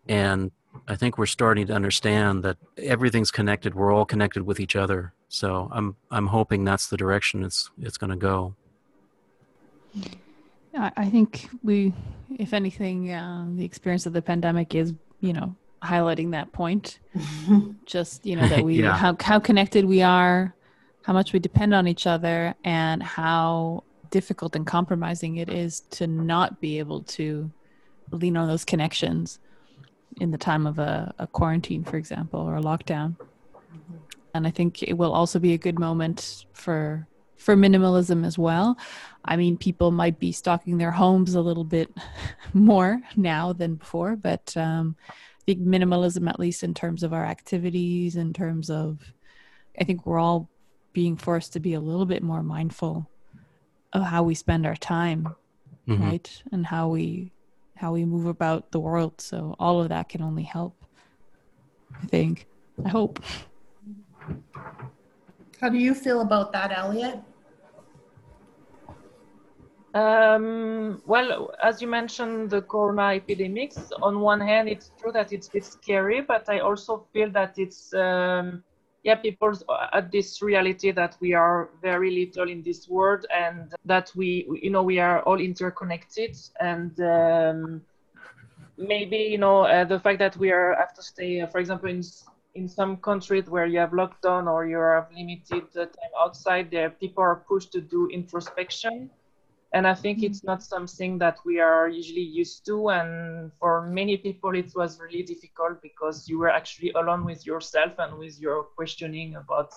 and 0.08 0.52
I 0.88 0.95
think 0.95 1.17
we're 1.17 1.26
starting 1.28 1.67
to 1.67 1.74
understand 1.74 2.43
that 2.43 2.58
everything's 2.78 3.32
connected. 3.32 3.76
We're 3.76 3.93
all 3.93 4.06
connected 4.06 4.43
with 4.43 4.60
each 4.60 4.76
other. 4.76 5.13
So 5.28 5.69
I'm 5.72 5.95
I'm 6.10 6.28
hoping 6.28 6.63
that's 6.63 6.88
the 6.88 6.98
direction 6.98 7.43
it's 7.43 7.69
it's 7.82 7.98
going 7.98 8.12
to 8.12 8.15
go. 8.15 8.56
I 10.76 11.10
think 11.10 11.50
we, 11.63 11.93
if 12.38 12.54
anything, 12.54 13.12
uh, 13.12 13.45
the 13.56 13.65
experience 13.65 14.06
of 14.06 14.13
the 14.13 14.22
pandemic 14.22 14.76
is 14.76 14.93
you 15.19 15.34
know 15.34 15.56
highlighting 15.84 16.32
that 16.32 16.52
point. 16.52 17.00
Just 17.86 18.26
you 18.26 18.36
know 18.36 18.48
that 18.48 18.63
we 18.63 18.76
yeah. 18.84 18.95
how 18.95 19.15
how 19.19 19.39
connected 19.39 19.86
we 19.86 20.02
are 20.02 20.56
how 21.04 21.14
much 21.14 21.34
we 21.34 21.40
depend 21.40 21.74
on 21.74 21.88
each 21.88 22.06
other 22.06 22.54
and 22.64 23.02
how 23.02 23.84
difficult 24.10 24.56
and 24.56 24.66
compromising 24.66 25.38
it 25.38 25.50
is 25.50 25.82
to 25.92 26.08
not 26.08 26.60
be 26.60 26.80
able 26.80 27.02
to 27.04 27.52
lean 28.12 28.38
on 28.38 28.48
those 28.48 28.66
connections 28.66 29.40
in 30.20 30.32
the 30.32 30.38
time 30.38 30.66
of 30.66 30.80
a, 30.80 31.14
a 31.20 31.28
quarantine, 31.28 31.84
for 31.84 31.98
example, 31.98 32.40
or 32.40 32.58
a 32.58 32.62
lockdown. 32.62 33.16
Mm-hmm. 33.18 33.96
And 34.34 34.48
I 34.48 34.52
think 34.52 34.84
it 34.84 34.94
will 34.94 35.14
also 35.14 35.40
be 35.40 35.54
a 35.54 35.58
good 35.58 35.80
moment 35.80 36.46
for 36.54 37.08
for 37.38 37.56
minimalism 37.56 38.26
as 38.26 38.38
well. 38.38 38.78
I 39.24 39.38
mean, 39.38 39.58
people 39.58 39.92
might 39.92 40.20
be 40.20 40.34
stocking 40.34 40.78
their 40.78 40.92
homes 40.92 41.36
a 41.36 41.42
little 41.42 41.64
bit 41.64 41.90
more 42.54 43.02
now 43.16 43.54
than 43.54 43.76
before, 43.76 44.18
but 44.18 44.56
um, 44.58 44.98
I 45.10 45.14
think 45.46 45.62
minimalism, 45.62 46.30
at 46.30 46.40
least 46.40 46.64
in 46.64 46.74
terms 46.74 47.02
of 47.02 47.14
our 47.14 47.26
activities, 47.26 48.18
in 48.18 48.34
terms 48.34 48.70
of, 48.70 49.00
I 49.80 49.86
think 49.86 50.06
we're 50.06 50.20
all 50.20 50.50
being 50.93 51.15
forced 51.15 51.54
to 51.54 51.60
be 51.60 51.73
a 51.73 51.80
little 51.80 52.06
bit 52.06 52.23
more 52.23 52.43
mindful 52.43 53.10
of 53.93 54.04
how 54.04 54.23
we 54.23 54.36
spend 54.36 54.65
our 54.65 54.75
time 54.75 55.36
mm-hmm. 55.89 56.04
right? 56.04 56.43
And 56.52 56.65
how 56.65 56.89
we 56.89 57.32
how 57.75 57.93
we 57.93 58.06
move 58.06 58.25
about 58.25 58.71
the 58.71 58.80
world. 58.80 59.21
So 59.21 59.56
all 59.60 59.82
of 59.82 59.89
that 59.89 60.10
can 60.10 60.21
only 60.21 60.43
help 60.43 60.75
i 62.04 62.06
think. 62.06 62.47
I 62.86 62.89
hope. 62.89 63.19
How 65.60 65.69
do 65.69 65.78
you 65.78 65.93
feel 65.93 66.21
about 66.21 66.52
that 66.54 66.71
elliot? 66.71 67.19
Um, 69.93 71.02
well, 71.06 71.52
as 71.63 71.82
you 71.82 71.88
mentioned, 71.88 72.52
the 72.52 72.62
corona 72.62 73.15
epidemics, 73.15 73.91
on 74.04 74.19
one 74.19 74.39
hand, 74.39 74.69
it's 74.69 74.91
true 74.99 75.12
that 75.12 75.34
it's 75.34 75.47
a 75.47 75.52
bit 75.52 75.65
scary, 75.65 76.21
but 76.21 76.47
I 76.47 76.60
also 76.60 77.08
feel 77.12 77.32
that 77.32 77.58
it's, 77.58 77.91
um, 77.95 78.63
yeah, 79.04 79.16
people 79.16 79.54
at 79.94 80.12
this 80.12 80.42
reality 80.42 80.92
that 80.92 81.16
we 81.22 81.34
are 81.34 81.70
very 81.82 82.12
little 82.12 82.50
in 82.50 82.62
this 82.62 82.88
world 82.90 83.26
and 83.34 83.74
that 83.86 84.12
we, 84.16 84.46
you 84.62 84.70
know, 84.70 84.84
we 84.84 85.00
are 85.00 85.22
all 85.22 85.40
interconnected 85.40 86.36
and 86.60 87.00
um, 87.00 87.82
maybe, 88.78 89.18
you 89.18 89.38
know, 89.38 89.62
uh, 89.62 89.86
the 89.86 90.00
fact 90.00 90.20
that 90.20 90.36
we 90.38 90.52
are 90.52 90.76
have 90.76 90.94
to 90.96 91.02
stay, 91.02 91.42
uh, 91.42 91.48
for 91.48 91.60
example, 91.60 91.90
in 91.90 92.04
in 92.56 92.68
some 92.68 92.98
countries 92.98 93.48
where 93.50 93.68
you 93.68 93.80
have 93.80 93.92
lockdown 93.92 94.48
or 94.48 94.66
you 94.68 94.78
have 94.78 95.08
limited 95.16 95.64
uh, 95.78 95.86
time 95.86 96.14
outside, 96.20 96.70
there 96.72 96.90
people 96.90 97.24
are 97.24 97.44
pushed 97.48 97.72
to 97.72 97.80
do 97.80 98.08
introspection 98.10 99.10
and 99.73 99.86
i 99.86 99.93
think 99.93 100.23
it's 100.23 100.43
not 100.43 100.63
something 100.63 101.17
that 101.19 101.38
we 101.45 101.60
are 101.60 101.88
usually 101.88 102.21
used 102.21 102.65
to. 102.65 102.89
And 102.89 103.51
for 103.60 103.88
many 103.88 104.17
people 104.17 104.55
it 104.55 104.71
was 104.75 104.99
really 104.99 105.23
difficult 105.23 105.82
because 105.82 106.27
you 106.27 106.39
were 106.39 106.49
actually 106.49 106.91
alone 106.91 107.25
with 107.25 107.45
yourself 107.45 107.93
and 107.99 108.17
with 108.17 108.39
your 108.39 108.63
questioning 108.75 109.36
about 109.36 109.73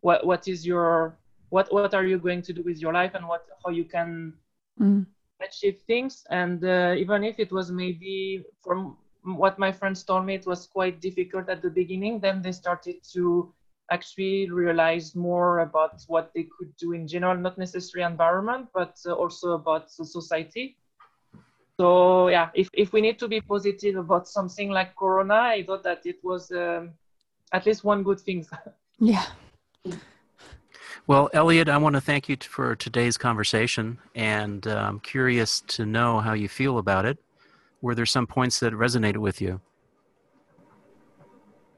what 0.00 0.26
what 0.26 0.48
is 0.48 0.66
your 0.66 1.18
what 1.50 1.72
what 1.72 1.94
are 1.94 2.04
you 2.04 2.18
going 2.18 2.42
to 2.42 2.52
do 2.52 2.62
with 2.62 2.78
your 2.78 2.92
life 2.92 3.14
and 3.14 3.26
what 3.28 3.46
how 3.64 3.70
you 3.70 3.84
can 3.84 4.34
mm. 4.80 5.06
achieve 5.40 5.78
things. 5.86 6.24
And 6.30 6.64
uh, 6.64 6.94
even 6.96 7.24
if 7.24 7.38
it 7.38 7.52
was 7.52 7.70
maybe 7.70 8.44
from 8.62 8.96
what 9.24 9.58
my 9.58 9.70
friends 9.70 10.02
told 10.02 10.26
me 10.26 10.34
it 10.34 10.46
was 10.46 10.66
quite 10.66 11.00
difficult 11.00 11.48
at 11.48 11.62
the 11.62 11.70
beginning. 11.70 12.20
Then 12.20 12.42
they 12.42 12.52
started 12.52 12.96
to 13.12 13.52
actually 13.92 14.50
realized 14.50 15.14
more 15.14 15.60
about 15.60 16.02
what 16.06 16.32
they 16.34 16.46
could 16.54 16.74
do 16.76 16.92
in 16.92 17.06
general, 17.06 17.36
not 17.36 17.58
necessarily 17.58 18.10
environment, 18.10 18.68
but 18.72 18.96
uh, 19.06 19.12
also 19.12 19.52
about 19.52 19.90
society. 19.90 20.76
So 21.78 22.28
yeah, 22.28 22.50
if, 22.54 22.68
if 22.72 22.92
we 22.92 23.00
need 23.00 23.18
to 23.18 23.28
be 23.28 23.40
positive 23.40 23.96
about 23.96 24.28
something 24.28 24.70
like 24.70 24.96
Corona, 24.96 25.34
I 25.34 25.64
thought 25.64 25.84
that 25.84 26.02
it 26.04 26.18
was 26.22 26.50
um, 26.52 26.92
at 27.52 27.66
least 27.66 27.84
one 27.84 28.02
good 28.02 28.20
thing. 28.20 28.46
yeah. 28.98 29.26
Well, 31.06 31.28
Elliot, 31.32 31.68
I 31.68 31.78
want 31.78 31.94
to 31.96 32.00
thank 32.00 32.28
you 32.28 32.36
for 32.40 32.76
today's 32.76 33.18
conversation, 33.18 33.98
and 34.14 34.64
uh, 34.66 34.76
I'm 34.76 35.00
curious 35.00 35.60
to 35.74 35.84
know 35.84 36.20
how 36.20 36.32
you 36.32 36.48
feel 36.48 36.78
about 36.78 37.04
it. 37.04 37.18
Were 37.80 37.96
there 37.96 38.06
some 38.06 38.26
points 38.26 38.60
that 38.60 38.72
resonated 38.72 39.16
with 39.16 39.40
you? 39.40 39.60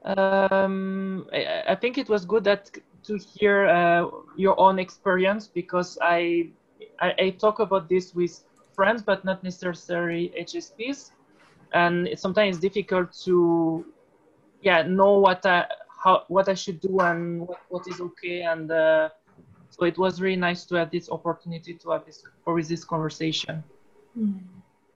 Um, 0.05 1.27
I, 1.33 1.63
I, 1.69 1.75
think 1.75 1.97
it 1.97 2.07
was 2.09 2.25
good 2.25 2.43
that 2.43 2.69
to 3.05 3.17
hear 3.17 3.67
uh, 3.67 4.07
your 4.35 4.59
own 4.59 4.77
experience 4.77 5.47
because 5.47 5.97
I, 5.99 6.49
I, 6.99 7.13
I 7.17 7.29
talk 7.31 7.59
about 7.59 7.89
this 7.89 8.13
with 8.13 8.43
friends, 8.73 9.01
but 9.01 9.25
not 9.25 9.43
necessarily 9.43 10.31
HSPs, 10.39 11.09
and 11.73 12.07
it's 12.07 12.21
sometimes 12.21 12.59
difficult 12.59 13.13
to, 13.25 13.83
yeah, 14.61 14.83
know 14.83 15.17
what 15.17 15.43
I 15.45 15.65
how 16.03 16.25
what 16.27 16.49
I 16.49 16.53
should 16.53 16.79
do 16.81 16.99
and 16.99 17.47
what, 17.47 17.61
what 17.69 17.87
is 17.87 17.99
okay, 17.99 18.43
and 18.43 18.69
uh, 18.69 19.09
so 19.71 19.85
it 19.85 19.97
was 19.97 20.21
really 20.21 20.35
nice 20.35 20.65
to 20.65 20.75
have 20.75 20.91
this 20.91 21.09
opportunity 21.09 21.73
to 21.73 21.89
have 21.89 22.05
this 22.05 22.23
for 22.43 22.61
this 22.61 22.83
conversation. 22.83 23.63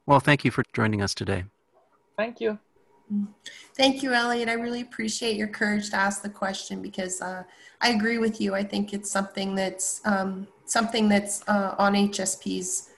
Well, 0.05 0.19
thank 0.19 0.45
you 0.45 0.51
for 0.51 0.63
joining 0.73 1.01
us 1.01 1.15
today. 1.15 1.45
Thank 2.15 2.39
you. 2.41 2.59
Thank 3.75 4.03
you, 4.03 4.13
Elliot. 4.13 4.49
I 4.49 4.53
really 4.53 4.81
appreciate 4.81 5.35
your 5.35 5.47
courage 5.47 5.89
to 5.91 5.95
ask 5.95 6.21
the 6.21 6.29
question 6.29 6.81
because 6.81 7.21
uh, 7.21 7.43
I 7.81 7.89
agree 7.89 8.17
with 8.17 8.39
you. 8.39 8.53
I 8.53 8.63
think 8.63 8.93
it's 8.93 9.09
something 9.09 9.55
that's 9.55 10.01
um, 10.05 10.47
something 10.65 11.09
that's 11.09 11.47
uh, 11.47 11.75
on 11.77 11.93
HSP's 11.93 12.89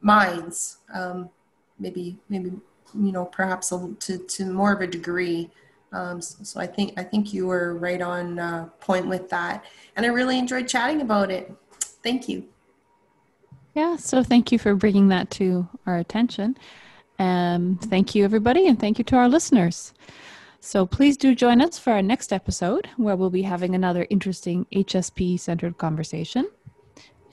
minds. 0.00 0.78
Um, 0.92 1.30
maybe, 1.78 2.18
maybe 2.28 2.50
you 2.94 3.12
know, 3.12 3.24
perhaps 3.24 3.72
a, 3.72 3.90
to 4.00 4.18
to 4.18 4.46
more 4.46 4.72
of 4.72 4.80
a 4.80 4.86
degree. 4.86 5.50
Um, 5.92 6.20
so, 6.20 6.42
so, 6.42 6.60
I 6.60 6.66
think 6.66 6.98
I 6.98 7.04
think 7.04 7.32
you 7.32 7.46
were 7.46 7.76
right 7.76 8.02
on 8.02 8.38
uh, 8.38 8.66
point 8.80 9.06
with 9.06 9.30
that, 9.30 9.64
and 9.96 10.04
I 10.04 10.08
really 10.08 10.38
enjoyed 10.38 10.68
chatting 10.68 11.00
about 11.00 11.30
it. 11.30 11.52
Thank 12.02 12.28
you. 12.28 12.44
Yeah. 13.74 13.96
So 13.96 14.22
thank 14.22 14.52
you 14.52 14.58
for 14.58 14.74
bringing 14.74 15.08
that 15.08 15.30
to 15.32 15.68
our 15.86 15.96
attention. 15.96 16.56
Um, 17.18 17.78
thank 17.82 18.14
you, 18.14 18.24
everybody, 18.24 18.66
and 18.66 18.78
thank 18.78 18.98
you 18.98 19.04
to 19.04 19.16
our 19.16 19.28
listeners. 19.28 19.92
So 20.60 20.86
please 20.86 21.16
do 21.16 21.34
join 21.34 21.60
us 21.60 21.78
for 21.78 21.92
our 21.92 22.02
next 22.02 22.32
episode 22.32 22.88
where 22.96 23.16
we'll 23.16 23.28
be 23.30 23.42
having 23.42 23.74
another 23.74 24.06
interesting 24.08 24.66
HSP 24.74 25.38
centered 25.38 25.76
conversation. 25.76 26.48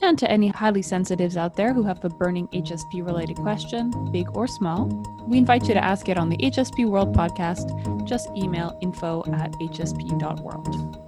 And 0.02 0.18
to 0.18 0.30
any 0.30 0.48
highly 0.48 0.82
sensitives 0.82 1.36
out 1.36 1.56
there 1.56 1.72
who 1.72 1.84
have 1.84 2.04
a 2.04 2.08
burning 2.08 2.48
HSP 2.48 3.06
related 3.06 3.36
question, 3.36 3.90
big 4.12 4.26
or 4.36 4.48
small, 4.48 4.86
we 5.28 5.38
invite 5.38 5.68
you 5.68 5.74
to 5.74 5.82
ask 5.82 6.08
it 6.08 6.18
on 6.18 6.28
the 6.28 6.36
HSP 6.38 6.86
World 6.88 7.16
podcast. 7.16 8.06
Just 8.06 8.28
email 8.36 8.76
info 8.82 9.22
at 9.32 9.52
hsp.world. 9.52 10.98